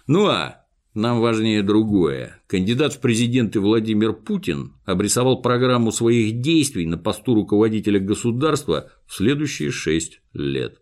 Ну 0.07 0.26
а 0.26 0.61
нам 0.95 1.21
важнее 1.21 1.62
другое. 1.62 2.40
Кандидат 2.49 2.95
в 2.95 3.00
президенты 3.00 3.61
Владимир 3.61 4.13
Путин 4.13 4.75
обрисовал 4.84 5.41
программу 5.41 5.93
своих 5.93 6.41
действий 6.41 6.84
на 6.84 6.99
посту 6.99 7.34
руководителя 7.34 8.00
государства 8.00 8.91
в 9.06 9.15
следующие 9.15 9.71
шесть 9.71 10.21
лет. 10.32 10.80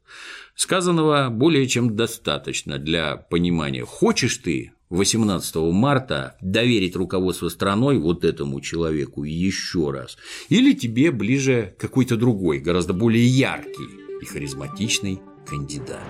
Сказанного 0.55 1.29
более 1.29 1.66
чем 1.68 1.94
достаточно 1.94 2.79
для 2.79 3.16
понимания, 3.16 3.85
хочешь 3.85 4.38
ты 4.38 4.72
18 4.90 5.57
марта 5.72 6.37
доверить 6.40 6.96
руководство 6.96 7.48
страной 7.48 7.98
вот 7.98 8.24
этому 8.24 8.61
человеку 8.61 9.24
еще 9.24 9.90
раз, 9.90 10.16
или 10.48 10.72
тебе 10.72 11.11
ближе 11.11 11.74
какой-то 11.79 12.16
другой, 12.16 12.59
гораздо 12.59 12.94
более 12.94 13.27
яркий 13.27 13.88
и 14.20 14.24
харизматичный 14.24 15.20
кандидат. 15.46 16.03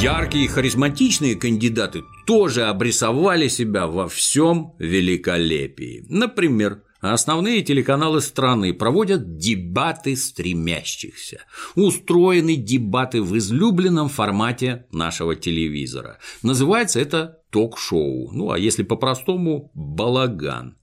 Яркие 0.00 0.44
и 0.44 0.48
харизматичные 0.48 1.36
кандидаты 1.36 2.02
тоже 2.26 2.64
обрисовали 2.64 3.48
себя 3.48 3.86
во 3.86 4.08
всем 4.08 4.74
великолепии. 4.78 6.04
Например, 6.08 6.82
Основные 7.12 7.60
телеканалы 7.60 8.22
страны 8.22 8.72
проводят 8.72 9.36
дебаты 9.36 10.16
стремящихся. 10.16 11.44
Устроены 11.74 12.56
дебаты 12.56 13.20
в 13.20 13.36
излюбленном 13.36 14.08
формате 14.08 14.86
нашего 14.90 15.36
телевизора. 15.36 16.18
Называется 16.42 17.00
это 17.00 17.40
ток-шоу. 17.54 18.32
Ну, 18.32 18.50
а 18.50 18.58
если 18.58 18.82
по-простому– 18.82 19.70
балаган. 19.74 20.76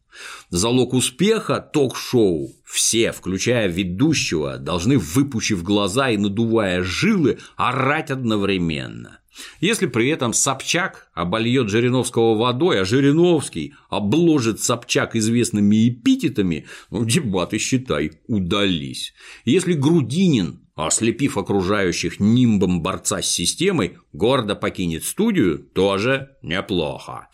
Залог 0.49 0.93
успеха 0.93 1.59
ток-шоу 1.59 2.49
все, 2.63 3.11
включая 3.11 3.67
ведущего, 3.67 4.57
должны, 4.57 4.97
выпучив 4.97 5.63
глаза 5.63 6.09
и 6.11 6.17
надувая 6.17 6.81
жилы, 6.81 7.39
орать 7.57 8.09
одновременно. 8.09 9.19
Если 9.59 9.87
при 9.87 10.07
этом 10.07 10.31
Собчак 10.31 11.09
обольет 11.13 11.69
Жириновского 11.69 12.37
водой, 12.37 12.81
а 12.81 12.85
Жириновский 12.85 13.73
обложит 13.89 14.61
Собчак 14.61 15.17
известными 15.17 15.89
эпитетами, 15.89 16.67
ну, 16.89 17.03
дебаты, 17.03 17.57
считай, 17.57 18.13
удались. 18.27 19.13
Если 19.43 19.73
Грудинин, 19.73 20.60
ослепив 20.75 21.37
окружающих 21.37 22.19
нимбом 22.19 22.81
борца 22.81 23.21
с 23.21 23.29
системой, 23.29 23.97
гордо 24.13 24.55
покинет 24.55 25.03
студию, 25.03 25.59
тоже 25.59 26.37
неплохо. 26.41 27.27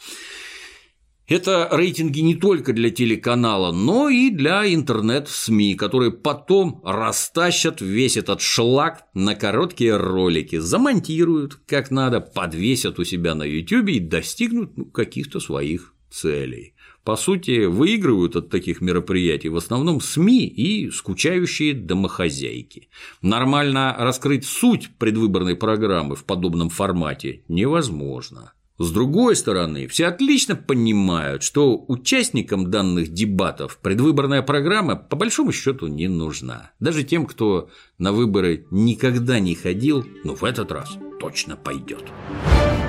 Это 1.28 1.67
рейтинги 1.73 2.21
не 2.21 2.36
только 2.36 2.71
для 2.71 2.89
телеканала, 2.89 3.73
но 3.73 4.08
и 4.08 4.30
для 4.30 4.73
интернет-СМИ, 4.73 5.76
которые 5.76 6.12
потом 6.12 6.82
растащат 6.86 7.82
весь 7.82 8.15
этот 8.15 8.39
шлак 8.39 9.04
на 9.13 9.36
короткие 9.36 9.97
ролики, 9.97 10.58
замонтируют 10.58 11.56
как 11.67 11.91
надо, 11.91 12.21
подвесят 12.21 12.97
у 12.97 13.04
себя 13.04 13.36
на 13.36 13.43
YouTube 13.43 13.89
и 13.89 14.00
достигнут 14.00 14.78
ну, 14.78 14.86
каких-то 14.86 15.41
своих 15.41 15.93
целей. 16.10 16.76
По 17.08 17.15
сути, 17.15 17.63
выигрывают 17.63 18.36
от 18.36 18.50
таких 18.50 18.82
мероприятий 18.82 19.48
в 19.48 19.56
основном 19.56 20.02
СМИ 20.02 20.46
и 20.46 20.91
скучающие 20.91 21.74
домохозяйки. 21.74 22.89
Нормально 23.22 23.96
раскрыть 23.98 24.43
суть 24.43 24.89
предвыборной 25.00 25.56
программы 25.56 26.17
в 26.17 26.26
подобном 26.26 26.67
формате 26.67 27.43
невозможно. 27.48 28.52
С 28.78 28.91
другой 28.91 29.38
стороны, 29.38 29.88
все 29.88 30.08
отлично 30.08 30.58
понимают, 30.58 31.43
что 31.43 31.82
участникам 31.88 32.70
данных 32.70 33.13
дебатов 33.13 33.80
предвыборная 33.82 34.41
программа 34.41 34.98
по 34.98 35.15
большому 35.15 35.54
счету 35.54 35.88
не 35.88 36.10
нужна. 36.10 36.72
Даже 36.82 37.06
тем, 37.06 37.26
кто 37.26 37.70
на 37.98 38.12
выборы 38.12 38.65
никогда 38.70 39.39
не 39.39 39.56
ходил, 39.56 40.06
но 40.26 40.36
в 40.36 40.43
этот 40.43 40.74
раз 40.74 40.98
точно 41.22 41.56
пойдет. 41.56 42.04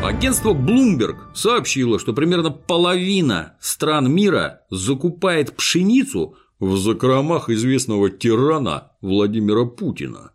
Агентство 0.02 0.54
Bloomberg 0.54 1.16
сообщило, 1.34 1.98
что 1.98 2.12
примерно 2.12 2.50
половина 2.50 3.56
стран 3.60 4.10
мира 4.10 4.62
закупает 4.70 5.56
пшеницу 5.56 6.36
в 6.60 6.76
закромах 6.76 7.50
известного 7.50 8.08
тирана 8.08 8.92
Владимира 9.00 9.64
Путина. 9.64 10.32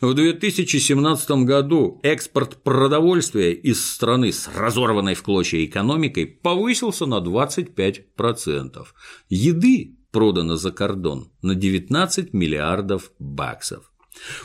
В 0.00 0.14
2017 0.14 1.30
году 1.44 2.00
экспорт 2.02 2.62
продовольствия 2.62 3.52
из 3.52 3.84
страны 3.84 4.32
с 4.32 4.48
разорванной 4.54 5.14
в 5.14 5.22
клочья 5.22 5.64
экономикой 5.64 6.26
повысился 6.26 7.04
на 7.04 7.18
25%. 7.18 8.86
Еды 9.28 9.96
продано 10.12 10.56
за 10.56 10.70
кордон 10.70 11.30
на 11.42 11.54
19 11.54 12.32
миллиардов 12.32 13.10
баксов. 13.18 13.89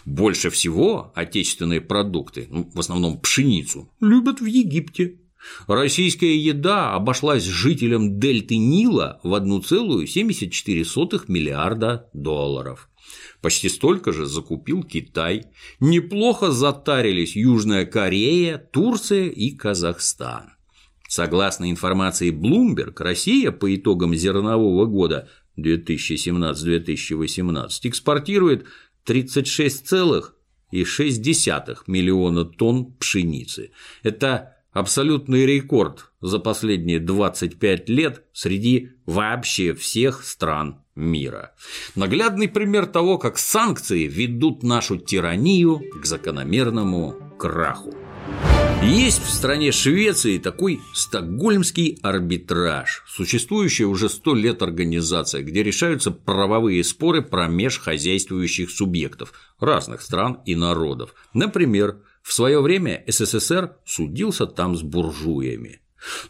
Больше 0.06 0.50
всего 0.50 1.12
отечественные 1.16 1.82
продукты, 1.82 2.48
ну, 2.50 2.70
в 2.74 2.80
основном 2.80 3.20
пшеницу, 3.20 3.92
любят 4.00 4.42
в 4.42 4.46
Египте. 4.46 5.20
Российская 5.68 6.36
еда 6.36 6.94
обошлась 6.94 7.44
жителям 7.44 8.20
дельты 8.20 8.58
Нила 8.58 9.20
в 9.24 9.34
1,74 9.34 11.26
миллиарда 11.28 12.10
долларов. 12.14 12.90
Почти 13.42 13.70
столько 13.70 14.12
же 14.12 14.26
закупил 14.26 14.84
Китай. 14.84 15.46
Неплохо 15.80 16.52
затарились 16.52 17.36
Южная 17.36 17.86
Корея, 17.86 18.58
Турция 18.58 19.28
и 19.28 19.52
Казахстан. 19.52 20.54
Согласно 21.08 21.70
информации 21.70 22.32
Bloomberg, 22.32 22.96
Россия 22.98 23.52
по 23.52 23.76
итогам 23.76 24.16
зернового 24.16 24.88
года 24.88 25.30
2017-2018 25.58 27.70
экспортирует 27.84 28.66
36,6 29.08 31.78
миллиона 31.88 32.46
тонн 32.46 32.94
пшеницы. 32.94 33.72
Это 34.04 34.56
абсолютный 34.72 35.46
рекорд 35.46 36.12
за 36.22 36.40
последние 36.40 37.00
25 37.00 37.90
лет 37.90 38.24
среди 38.34 38.92
вообще 39.06 39.74
всех 39.74 40.24
стран 40.24 40.82
мира. 40.96 41.54
Наглядный 41.96 42.48
пример 42.48 42.86
того, 42.86 43.18
как 43.18 43.38
санкции 43.38 44.08
ведут 44.08 44.64
нашу 44.64 44.98
тиранию 44.98 45.82
к 46.02 46.06
закономерному 46.06 47.36
краху. 47.38 47.94
Есть 48.84 49.24
в 49.24 49.30
стране 49.30 49.72
Швеции 49.72 50.38
такой 50.38 50.80
стокгольмский 50.94 51.98
арбитраж, 52.04 53.04
существующая 53.08 53.86
уже 53.86 54.10
сто 54.10 54.36
лет 54.36 54.62
организация, 54.62 55.42
где 55.42 55.64
решаются 55.64 56.12
правовые 56.12 56.84
споры 56.84 57.22
про 57.22 57.48
межхозяйствующих 57.48 58.70
субъектов 58.70 59.34
разных 59.60 60.02
стран 60.02 60.40
и 60.46 60.56
народов. 60.56 61.16
Например, 61.34 61.98
в 62.22 62.34
свое 62.34 62.62
время 62.62 63.04
СССР 63.08 63.76
судился 63.86 64.46
там 64.46 64.76
с 64.76 64.82
буржуями. 64.82 65.82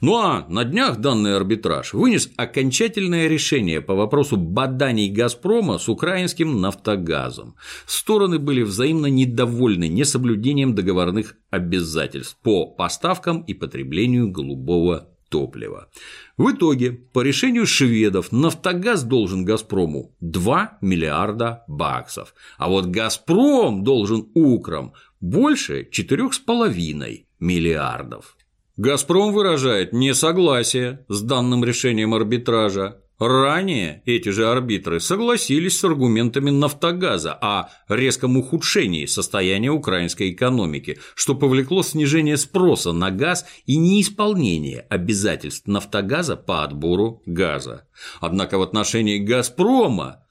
Ну 0.02 0.18
а 0.18 0.46
на 0.50 0.64
днях 0.64 0.98
данный 1.00 1.36
арбитраж 1.36 1.94
вынес 1.94 2.30
окончательное 2.38 3.28
решение 3.28 3.82
по 3.82 3.96
вопросу 3.96 4.38
баданий 4.38 5.10
«Газпрома» 5.10 5.78
с 5.78 5.90
украинским 5.90 6.62
«Нафтогазом». 6.62 7.56
Стороны 7.86 8.40
были 8.40 8.62
взаимно 8.62 9.08
недовольны 9.08 9.88
несоблюдением 9.88 10.76
договорных 10.76 11.36
обязательств 11.50 12.38
по 12.42 12.66
поставкам 12.66 13.42
и 13.42 13.54
потреблению 13.54 14.32
голубого 14.32 15.10
топлива. 15.30 15.90
В 16.38 16.52
итоге, 16.52 16.92
по 16.92 17.22
решению 17.22 17.66
шведов, 17.66 18.32
«Нафтогаз» 18.32 19.04
должен 19.04 19.44
«Газпрому» 19.46 20.16
2 20.22 20.78
миллиарда 20.82 21.64
баксов, 21.68 22.34
а 22.58 22.70
вот 22.70 22.86
«Газпром» 22.88 23.84
должен 23.84 24.30
«Украм» 24.34 24.94
больше 25.20 25.88
4,5 25.92 27.26
миллиардов. 27.40 28.38
«Газпром» 28.78 29.34
выражает 29.34 29.94
несогласие 29.94 31.06
с 31.08 31.22
данным 31.22 31.64
решением 31.64 32.14
арбитража. 32.14 33.02
Ранее 33.18 34.02
эти 34.06 34.28
же 34.28 34.50
арбитры 34.50 35.00
согласились 35.00 35.80
с 35.80 35.84
аргументами 35.86 36.50
«Нафтогаза» 36.50 37.32
о 37.42 37.70
резком 37.88 38.36
ухудшении 38.36 39.06
состояния 39.06 39.70
украинской 39.70 40.32
экономики, 40.32 41.00
что 41.16 41.34
повлекло 41.36 41.82
снижение 41.82 42.36
спроса 42.36 42.92
на 42.92 43.12
газ 43.12 43.46
и 43.66 43.78
неисполнение 43.78 44.82
обязательств 44.90 45.66
«Нафтогаза» 45.68 46.36
по 46.36 46.66
отбору 46.66 47.22
газа. 47.26 47.88
Однако 48.20 48.58
в 48.58 48.62
отношении 48.62 49.20
«Газпрома» 49.20 50.25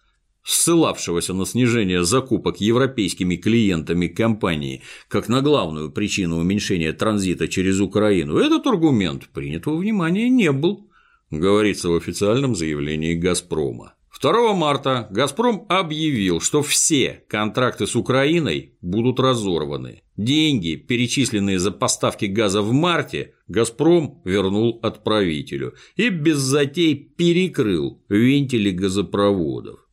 ссылавшегося 0.45 1.35
на 1.35 1.47
снижение 1.47 2.05
закупок 2.05 2.61
европейскими 2.61 3.37
клиентами 3.37 4.07
компании 4.07 4.83
как 5.09 5.29
на 5.29 5.41
главную 5.41 5.91
причину 5.91 6.39
уменьшения 6.39 6.93
транзита 6.93 7.49
через 7.49 7.81
Украину, 7.81 8.37
этот 8.37 8.67
аргумент 8.67 9.29
принят 9.29 9.67
во 9.67 9.77
внимание 9.77 10.29
не 10.29 10.53
был, 10.53 10.91
говорится 11.31 11.89
в 11.89 11.97
официальном 11.97 12.55
заявлении 12.55 13.15
«Газпрома». 13.15 13.95
2 14.21 14.55
марта 14.55 15.09
«Газпром» 15.11 15.67
объявил, 15.69 16.41
что 16.41 16.63
все 16.63 17.25
контракты 17.29 17.87
с 17.87 17.95
Украиной 17.95 18.75
будут 18.81 19.21
разорваны. 19.21 20.03
Деньги, 20.17 20.77
перечисленные 20.77 21.59
за 21.59 21.73
поставки 21.73 22.27
газа 22.27 22.63
в 22.63 22.73
марте, 22.73 23.35
«Газпром» 23.49 24.23
вернул 24.25 24.79
отправителю 24.83 25.75
и 25.97 26.09
без 26.09 26.39
затей 26.39 26.95
перекрыл 26.95 28.03
вентили 28.09 28.71
газопроводов. 28.71 29.84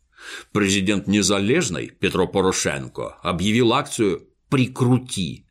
Президент 0.52 1.08
Незалежной 1.08 1.90
Петро 1.90 2.28
Порошенко 2.28 3.18
объявил 3.22 3.74
акцию 3.74 4.28
«Прикрути», 4.50 5.46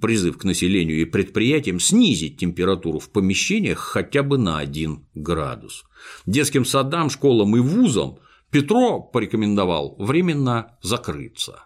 призыв 0.00 0.38
к 0.38 0.44
населению 0.44 1.00
и 1.00 1.04
предприятиям 1.04 1.80
снизить 1.80 2.38
температуру 2.38 2.98
в 2.98 3.10
помещениях 3.10 3.78
хотя 3.78 4.22
бы 4.22 4.38
на 4.38 4.58
1 4.58 5.06
градус. 5.14 5.84
Детским 6.26 6.64
садам, 6.64 7.10
школам 7.10 7.56
и 7.56 7.60
вузам 7.60 8.18
Петро 8.50 9.00
порекомендовал 9.00 9.96
временно 9.98 10.76
закрыться. 10.82 11.64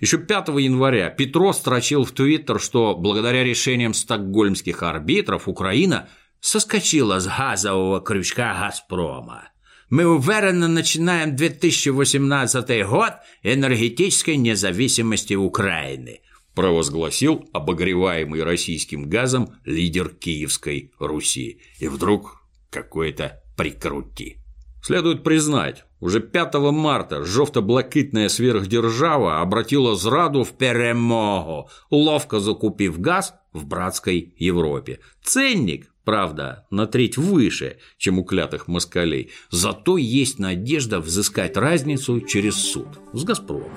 Еще 0.00 0.18
5 0.18 0.48
января 0.48 1.10
Петро 1.10 1.52
строчил 1.52 2.04
в 2.04 2.12
Твиттер, 2.12 2.60
что 2.60 2.96
благодаря 2.96 3.44
решениям 3.44 3.94
стокгольмских 3.94 4.82
арбитров 4.82 5.48
Украина 5.48 6.08
соскочила 6.40 7.20
с 7.20 7.26
газового 7.26 8.00
крючка 8.00 8.54
«Газпрома». 8.58 9.50
Мы 9.90 10.06
уверенно 10.06 10.68
начинаем 10.68 11.34
2018 11.34 12.86
год 12.86 13.12
энергетической 13.42 14.36
независимости 14.36 15.32
Украины, 15.32 16.20
провозгласил 16.54 17.48
обогреваемый 17.54 18.42
российским 18.42 19.08
газом 19.08 19.54
лидер 19.64 20.10
Киевской 20.10 20.92
Руси. 20.98 21.62
И 21.78 21.88
вдруг 21.88 22.42
какое-то 22.70 23.42
прикрути. 23.56 24.36
Следует 24.82 25.24
признать, 25.24 25.84
уже 26.00 26.20
5 26.20 26.54
марта 26.70 27.24
жовто-блакитная 27.24 28.28
сверхдержава 28.28 29.40
обратила 29.40 29.96
зраду 29.96 30.44
в 30.44 30.52
перемогу, 30.52 31.70
ловко 31.90 32.40
закупив 32.40 33.00
газ 33.00 33.34
в 33.54 33.64
братской 33.64 34.34
Европе. 34.36 35.00
Ценник 35.22 35.90
Правда, 36.08 36.64
на 36.70 36.86
треть 36.86 37.18
выше, 37.18 37.76
чем 37.98 38.18
у 38.18 38.24
клятых 38.24 38.66
москалей, 38.66 39.30
зато 39.50 39.98
есть 39.98 40.38
надежда 40.38 41.00
взыскать 41.00 41.58
разницу 41.58 42.22
через 42.22 42.54
суд 42.54 42.88
с 43.12 43.24
«Газпромом». 43.24 43.68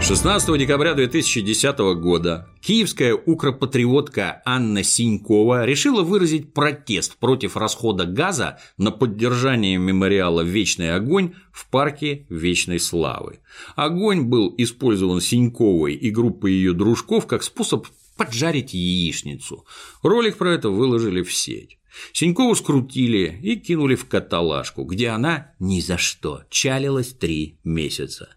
16 0.00 0.56
декабря 0.56 0.94
2010 0.94 1.78
года 2.00 2.48
киевская 2.60 3.12
укропатриотка 3.14 4.40
Анна 4.44 4.84
Синькова 4.84 5.64
решила 5.64 6.02
выразить 6.02 6.54
протест 6.54 7.16
против 7.16 7.56
расхода 7.56 8.04
газа 8.04 8.60
на 8.76 8.92
поддержание 8.92 9.78
мемориала 9.78 10.42
«Вечный 10.42 10.94
огонь» 10.94 11.32
в 11.50 11.68
парке 11.68 12.24
Вечной 12.28 12.78
Славы. 12.78 13.40
Огонь 13.74 14.22
был 14.22 14.54
использован 14.56 15.20
Синьковой 15.20 15.94
и 15.94 16.10
группой 16.12 16.52
ее 16.52 16.72
дружков 16.72 17.26
как 17.26 17.42
способ 17.42 17.88
поджарить 18.18 18.74
яичницу. 18.74 19.64
Ролик 20.02 20.36
про 20.36 20.52
это 20.52 20.68
выложили 20.68 21.22
в 21.22 21.32
сеть. 21.32 21.78
Синькову 22.12 22.54
скрутили 22.54 23.40
и 23.42 23.56
кинули 23.56 23.94
в 23.94 24.06
каталажку, 24.06 24.84
где 24.84 25.08
она 25.08 25.52
ни 25.58 25.80
за 25.80 25.96
что 25.96 26.42
чалилась 26.50 27.14
три 27.14 27.58
месяца. 27.64 28.28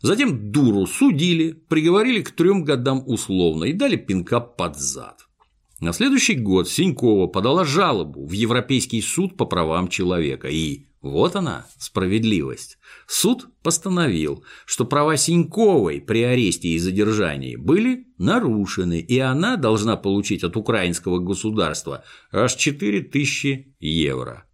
Затем 0.00 0.52
дуру 0.52 0.86
судили, 0.86 1.52
приговорили 1.52 2.20
к 2.20 2.32
трем 2.32 2.62
годам 2.62 3.02
условно 3.06 3.64
и 3.64 3.72
дали 3.72 3.96
пинка 3.96 4.38
под 4.40 4.76
зад. 4.76 5.26
На 5.80 5.92
следующий 5.92 6.34
год 6.34 6.68
Синькова 6.68 7.26
подала 7.26 7.64
жалобу 7.64 8.26
в 8.26 8.32
Европейский 8.32 9.00
суд 9.00 9.36
по 9.36 9.46
правам 9.46 9.88
человека 9.88 10.48
и 10.48 10.86
вот 11.04 11.36
она, 11.36 11.66
справедливость. 11.78 12.78
Суд 13.06 13.48
постановил, 13.62 14.42
что 14.64 14.86
права 14.86 15.18
Синьковой 15.18 16.00
при 16.00 16.22
аресте 16.22 16.68
и 16.68 16.78
задержании 16.78 17.56
были 17.56 18.06
нарушены, 18.16 19.00
и 19.00 19.18
она 19.18 19.56
должна 19.56 19.96
получить 19.96 20.42
от 20.44 20.56
украинского 20.56 21.18
государства 21.18 22.04
аж 22.32 22.54
4000 22.54 23.74
евро. 23.80 24.44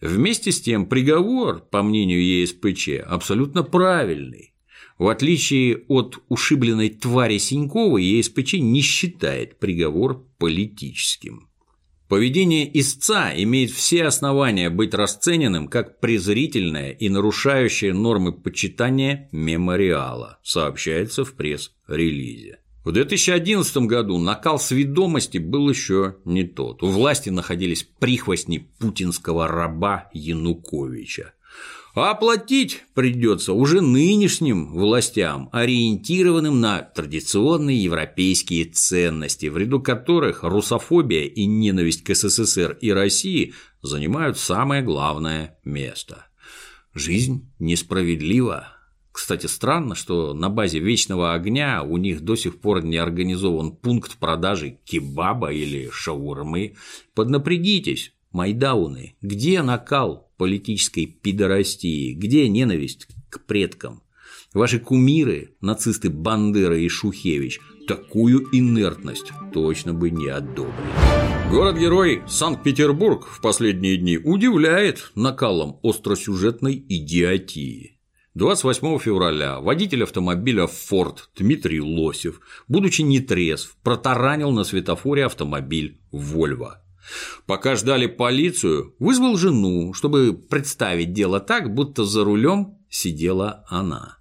Вместе 0.00 0.52
с 0.52 0.60
тем 0.60 0.86
приговор, 0.86 1.58
по 1.60 1.82
мнению 1.82 2.24
ЕСПЧ, 2.24 3.00
абсолютно 3.04 3.64
правильный. 3.64 4.54
В 4.98 5.08
отличие 5.08 5.84
от 5.88 6.22
ушибленной 6.28 6.90
твари 6.90 7.38
Синьковой, 7.38 8.04
ЕСПЧ 8.04 8.54
не 8.54 8.82
считает 8.82 9.58
приговор 9.58 10.24
политическим. 10.38 11.47
Поведение 12.08 12.66
истца 12.80 13.34
имеет 13.36 13.70
все 13.70 14.04
основания 14.04 14.70
быть 14.70 14.94
расцененным 14.94 15.68
как 15.68 16.00
презрительное 16.00 16.92
и 16.92 17.10
нарушающее 17.10 17.92
нормы 17.92 18.32
почитания 18.32 19.28
мемориала, 19.30 20.38
сообщается 20.42 21.26
в 21.26 21.34
пресс-релизе. 21.34 22.60
В 22.82 22.92
2011 22.92 23.76
году 23.88 24.16
накал 24.16 24.58
сведомости 24.58 25.36
был 25.36 25.68
еще 25.68 26.16
не 26.24 26.44
тот. 26.44 26.82
У 26.82 26.86
власти 26.86 27.28
находились 27.28 27.86
прихвостни 27.98 28.70
путинского 28.78 29.46
раба 29.46 30.08
Януковича. 30.14 31.34
Оплатить 31.98 32.84
придется 32.94 33.52
уже 33.52 33.80
нынешним 33.80 34.72
властям, 34.72 35.48
ориентированным 35.52 36.60
на 36.60 36.80
традиционные 36.82 37.82
европейские 37.82 38.66
ценности, 38.66 39.46
в 39.46 39.56
ряду 39.56 39.80
которых 39.80 40.44
русофобия 40.44 41.24
и 41.24 41.44
ненависть 41.46 42.04
к 42.04 42.14
СССР 42.14 42.78
и 42.80 42.92
России 42.92 43.54
занимают 43.82 44.38
самое 44.38 44.82
главное 44.82 45.58
место. 45.64 46.26
Жизнь 46.94 47.50
несправедлива. 47.58 48.68
Кстати, 49.10 49.46
странно, 49.46 49.96
что 49.96 50.32
на 50.34 50.48
базе 50.48 50.78
Вечного 50.78 51.34
огня 51.34 51.82
у 51.82 51.96
них 51.96 52.20
до 52.20 52.36
сих 52.36 52.60
пор 52.60 52.84
не 52.84 52.96
организован 52.96 53.72
пункт 53.72 54.18
продажи 54.18 54.78
кебаба 54.84 55.52
или 55.52 55.90
шаурмы. 55.90 56.76
Поднапрягитесь, 57.14 58.12
майдауны, 58.32 59.16
где 59.22 59.62
накал 59.62 60.30
политической 60.36 61.06
пидорастии, 61.06 62.12
где 62.12 62.48
ненависть 62.48 63.08
к 63.30 63.44
предкам. 63.46 64.02
Ваши 64.54 64.78
кумиры, 64.78 65.56
нацисты 65.60 66.08
Бандера 66.08 66.78
и 66.78 66.88
Шухевич, 66.88 67.60
такую 67.86 68.46
инертность 68.52 69.32
точно 69.52 69.92
бы 69.92 70.10
не 70.10 70.28
одобрили. 70.28 70.72
Город-герой 71.50 72.22
Санкт-Петербург 72.28 73.26
в 73.26 73.40
последние 73.40 73.96
дни 73.96 74.18
удивляет 74.18 75.10
накалом 75.14 75.80
остросюжетной 75.82 76.84
идиотии. 76.88 77.98
28 78.34 78.98
февраля 78.98 79.58
водитель 79.58 80.04
автомобиля 80.04 80.64
Ford 80.64 81.16
Дмитрий 81.36 81.80
Лосев, 81.80 82.40
будучи 82.68 83.02
нетрезв, 83.02 83.76
протаранил 83.82 84.50
на 84.50 84.64
светофоре 84.64 85.24
автомобиль 85.24 86.00
Volvo. 86.12 86.74
Пока 87.46 87.76
ждали 87.76 88.06
полицию, 88.06 88.94
вызвал 88.98 89.36
жену, 89.36 89.92
чтобы 89.94 90.34
представить 90.34 91.12
дело 91.12 91.40
так, 91.40 91.72
будто 91.72 92.04
за 92.04 92.24
рулем 92.24 92.78
сидела 92.90 93.64
она. 93.68 94.18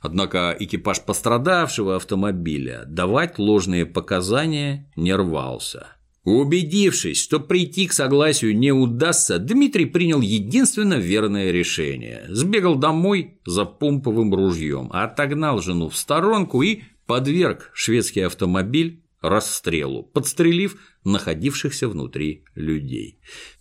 Однако 0.00 0.56
экипаж 0.58 1.02
пострадавшего 1.02 1.96
автомобиля 1.96 2.84
давать 2.86 3.38
ложные 3.38 3.86
показания 3.86 4.90
не 4.96 5.14
рвался. 5.14 5.88
Убедившись, 6.24 7.22
что 7.22 7.40
прийти 7.40 7.86
к 7.86 7.92
согласию 7.92 8.56
не 8.56 8.70
удастся, 8.70 9.38
Дмитрий 9.38 9.86
принял 9.86 10.20
единственно 10.20 10.94
верное 10.94 11.50
решение. 11.52 12.26
Сбегал 12.28 12.76
домой 12.76 13.40
за 13.46 13.64
помповым 13.64 14.34
ружьем, 14.34 14.90
отогнал 14.92 15.60
жену 15.60 15.88
в 15.88 15.96
сторонку 15.96 16.60
и 16.60 16.82
подверг 17.06 17.70
шведский 17.72 18.20
автомобиль 18.20 19.02
расстрелу, 19.20 20.04
подстрелив 20.04 20.76
находившихся 21.04 21.88
внутри 21.88 22.44
людей. 22.54 23.18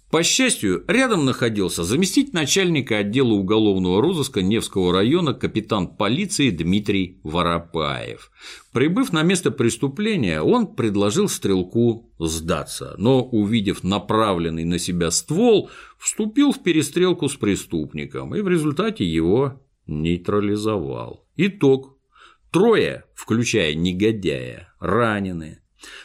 По 0.10 0.24
счастью, 0.24 0.86
рядом 0.88 1.26
находился 1.26 1.84
заместитель 1.84 2.34
начальника 2.34 3.00
отдела 3.00 3.34
уголовного 3.34 4.02
розыска 4.02 4.42
Невского 4.42 4.94
района 4.94 5.34
капитан 5.34 5.98
полиции 5.98 6.50
Дмитрий 6.50 7.20
Воропаев. 7.24 8.32
Прибыв 8.72 9.12
на 9.12 9.24
место 9.24 9.52
преступления, 9.52 10.42
он 10.42 10.76
предложил 10.76 11.28
стрелку 11.28 12.10
сдаться, 12.20 12.96
но, 12.98 13.22
увидев 13.22 13.84
направленный 13.84 14.64
на 14.64 14.80
себя 14.80 15.12
ствол, 15.12 15.70
вступил 16.00 16.54
в 16.54 16.64
перестрелку 16.64 17.28
с 17.28 17.36
преступником 17.36 18.34
и 18.34 18.40
в 18.40 18.48
результате 18.48 19.04
его 19.04 19.62
нейтрализовал. 19.88 21.26
Итог. 21.36 21.97
Трое, 22.52 23.04
включая 23.14 23.74
негодяя, 23.74 24.74
ранены, 24.80 25.60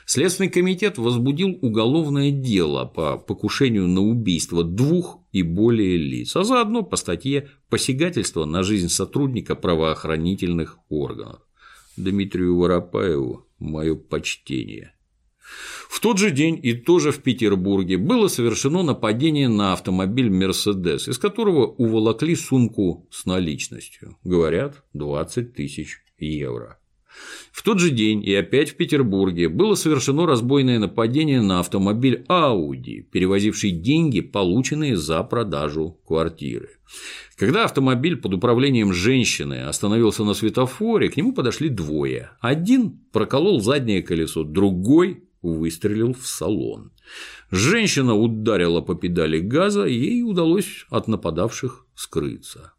Следственный 0.07 0.51
комитет 0.51 0.99
возбудил 0.99 1.59
уголовное 1.63 2.31
дело 2.31 2.85
по 2.85 3.17
покушению 3.17 3.89
на 3.89 4.01
убийство 4.01 4.63
двух 4.65 5.21
и 5.33 5.43
более 5.43 5.97
лиц, 5.97 6.37
а 6.37 6.45
заодно 6.45 6.83
по 6.83 6.97
статье 6.97 7.49
«Посягательство 7.71 8.45
на 8.45 8.63
жизнь 8.63 8.89
сотрудника 8.89 9.55
правоохранительных 9.55 10.79
органов». 10.89 11.41
Дмитрию 11.97 12.57
Воропаеву 12.57 13.47
мое 13.59 13.95
почтение. 13.95 14.95
В 15.89 16.01
тот 16.01 16.19
же 16.19 16.31
день 16.31 16.59
и 16.63 16.73
тоже 16.73 17.13
в 17.13 17.23
Петербурге 17.23 17.99
было 17.99 18.29
совершено 18.29 18.83
нападение 18.83 19.49
на 19.49 19.75
автомобиль 19.75 20.31
«Мерседес», 20.31 21.09
из 21.09 21.19
которого 21.19 21.67
уволокли 21.67 22.35
сумку 22.35 23.07
с 23.11 23.27
наличностью. 23.27 24.17
Говорят, 24.25 24.83
20 24.95 25.55
тысяч 25.55 26.03
евро. 26.27 26.79
В 27.53 27.63
тот 27.63 27.79
же 27.79 27.91
день 27.91 28.25
и 28.25 28.35
опять 28.35 28.71
в 28.71 28.77
Петербурге 28.77 29.49
было 29.49 29.75
совершено 29.75 30.27
разбойное 30.27 30.79
нападение 30.79 31.43
на 31.43 31.61
автомобиль 31.61 32.25
Audi, 32.29 33.03
перевозивший 33.03 33.71
деньги, 33.71 34.21
полученные 34.21 34.97
за 34.97 35.23
продажу 35.23 36.01
квартиры. 36.07 36.71
Когда 37.37 37.65
автомобиль 37.65 38.17
под 38.17 38.35
управлением 38.35 38.93
женщины 38.93 39.65
остановился 39.65 40.25
на 40.25 40.35
светофоре, 40.35 41.11
к 41.11 41.17
нему 41.17 41.33
подошли 41.33 41.69
двое. 41.69 42.31
Один 42.41 43.01
проколол 43.13 43.61
заднее 43.61 44.03
колесо, 44.03 44.45
другой 44.45 45.25
выстрелил 45.43 46.15
в 46.15 46.27
салон. 46.27 46.93
Женщина 47.51 48.15
ударила 48.15 48.81
по 48.81 48.95
педали 48.95 49.41
газа, 49.41 49.85
ей 49.85 50.23
удалось 50.23 50.87
от 50.89 51.09
нападавших 51.09 51.87
скрыться. 51.95 52.72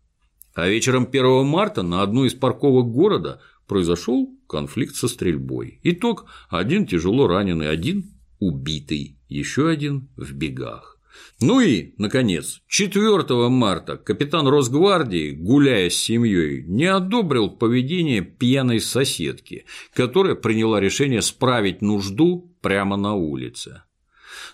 А 0.53 0.67
вечером 0.67 1.07
1 1.11 1.45
марта 1.45 1.81
на 1.81 2.01
одной 2.01 2.27
из 2.27 2.33
парковок 2.33 2.91
города 2.91 3.41
произошел 3.67 4.29
конфликт 4.47 4.95
со 4.95 5.07
стрельбой. 5.07 5.79
Итог– 5.83 6.25
один 6.49 6.85
тяжело 6.85 7.27
раненый, 7.27 7.69
один 7.69 8.13
убитый, 8.39 9.17
еще 9.29 9.69
один 9.69 10.09
в 10.15 10.33
бегах. 10.33 10.99
Ну 11.39 11.59
и, 11.59 11.93
наконец, 11.97 12.61
4 12.67 13.49
марта 13.49 13.97
капитан 13.97 14.47
Росгвардии, 14.47 15.31
гуляя 15.31 15.89
с 15.89 15.95
семьей, 15.95 16.63
не 16.63 16.85
одобрил 16.85 17.49
поведение 17.49 18.21
пьяной 18.21 18.79
соседки, 18.79 19.65
которая 19.93 20.35
приняла 20.35 20.79
решение 20.79 21.21
справить 21.21 21.81
нужду 21.81 22.55
прямо 22.61 22.97
на 22.97 23.13
улице. 23.13 23.83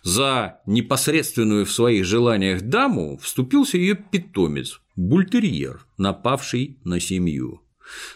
За 0.03 0.59
непосредственную 0.65 1.65
в 1.65 1.71
своих 1.71 2.05
желаниях 2.05 2.61
даму 2.61 3.17
вступился 3.17 3.77
ее 3.77 3.95
питомец, 3.95 4.81
бультерьер, 4.95 5.85
напавший 5.97 6.77
на 6.83 6.99
семью. 6.99 7.61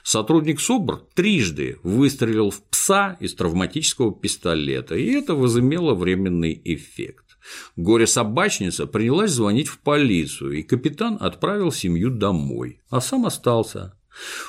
Сотрудник 0.04 0.60
СОБР 0.60 1.04
трижды 1.15 1.80
выстрелил 1.84 2.52
в 2.52 2.62
пса 2.63 3.17
из 3.19 3.34
травматического 3.34 4.13
пистолета, 4.13 4.96
и 4.96 5.12
это 5.12 5.34
возымело 5.34 5.96
временный 5.96 6.62
эффект. 6.63 7.38
Горе-собачница 7.76 8.88
принялась 8.88 9.32
звонить 9.32 9.67
в 9.67 9.80
полицию, 9.80 10.54
и 10.54 10.63
капитан 10.63 11.17
отправил 11.19 11.72
семью 11.72 12.10
домой, 12.10 12.80
а 12.89 13.02
сам 13.02 13.26
остался. 13.26 13.98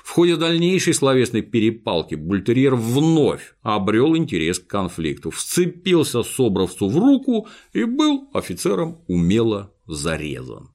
В 0.04 0.10
ходе 0.10 0.36
дальнейшей 0.36 0.94
словесной 0.94 1.42
перепалки 1.42 2.14
бультерьер 2.14 2.74
вновь 2.74 3.54
обрел 3.62 4.16
интерес 4.16 4.58
к 4.58 4.66
конфликту, 4.66 5.30
вцепился 5.30 6.22
собровцу 6.22 6.88
в 6.88 6.98
руку 6.98 7.48
и 7.72 7.84
был 7.84 8.28
офицером 8.34 9.02
умело 9.06 9.72
зарезан. 9.86 10.70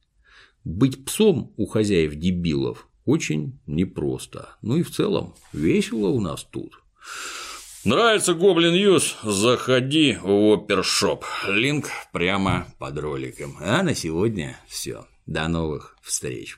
Быть 0.63 1.05
псом 1.05 1.53
у 1.57 1.65
хозяев 1.65 2.15
дебилов 2.15 2.87
очень 3.05 3.59
непросто. 3.65 4.57
Ну 4.61 4.77
и 4.77 4.83
в 4.83 4.91
целом 4.91 5.35
весело 5.53 6.07
у 6.09 6.19
нас 6.19 6.43
тут. 6.43 6.73
Нравится 7.85 8.33
Goblin 8.33 8.73
News? 8.73 9.15
Заходи 9.23 10.17
в 10.21 10.53
опер 10.53 10.85
shop. 10.85 11.23
Link 11.47 11.87
прямо 12.11 12.67
под 12.77 12.99
роликом. 12.99 13.57
А 13.61 13.81
на 13.83 13.95
сегодня 13.95 14.59
все. 14.67 15.05
До 15.25 15.47
новых 15.47 15.95
встреч. 16.01 16.57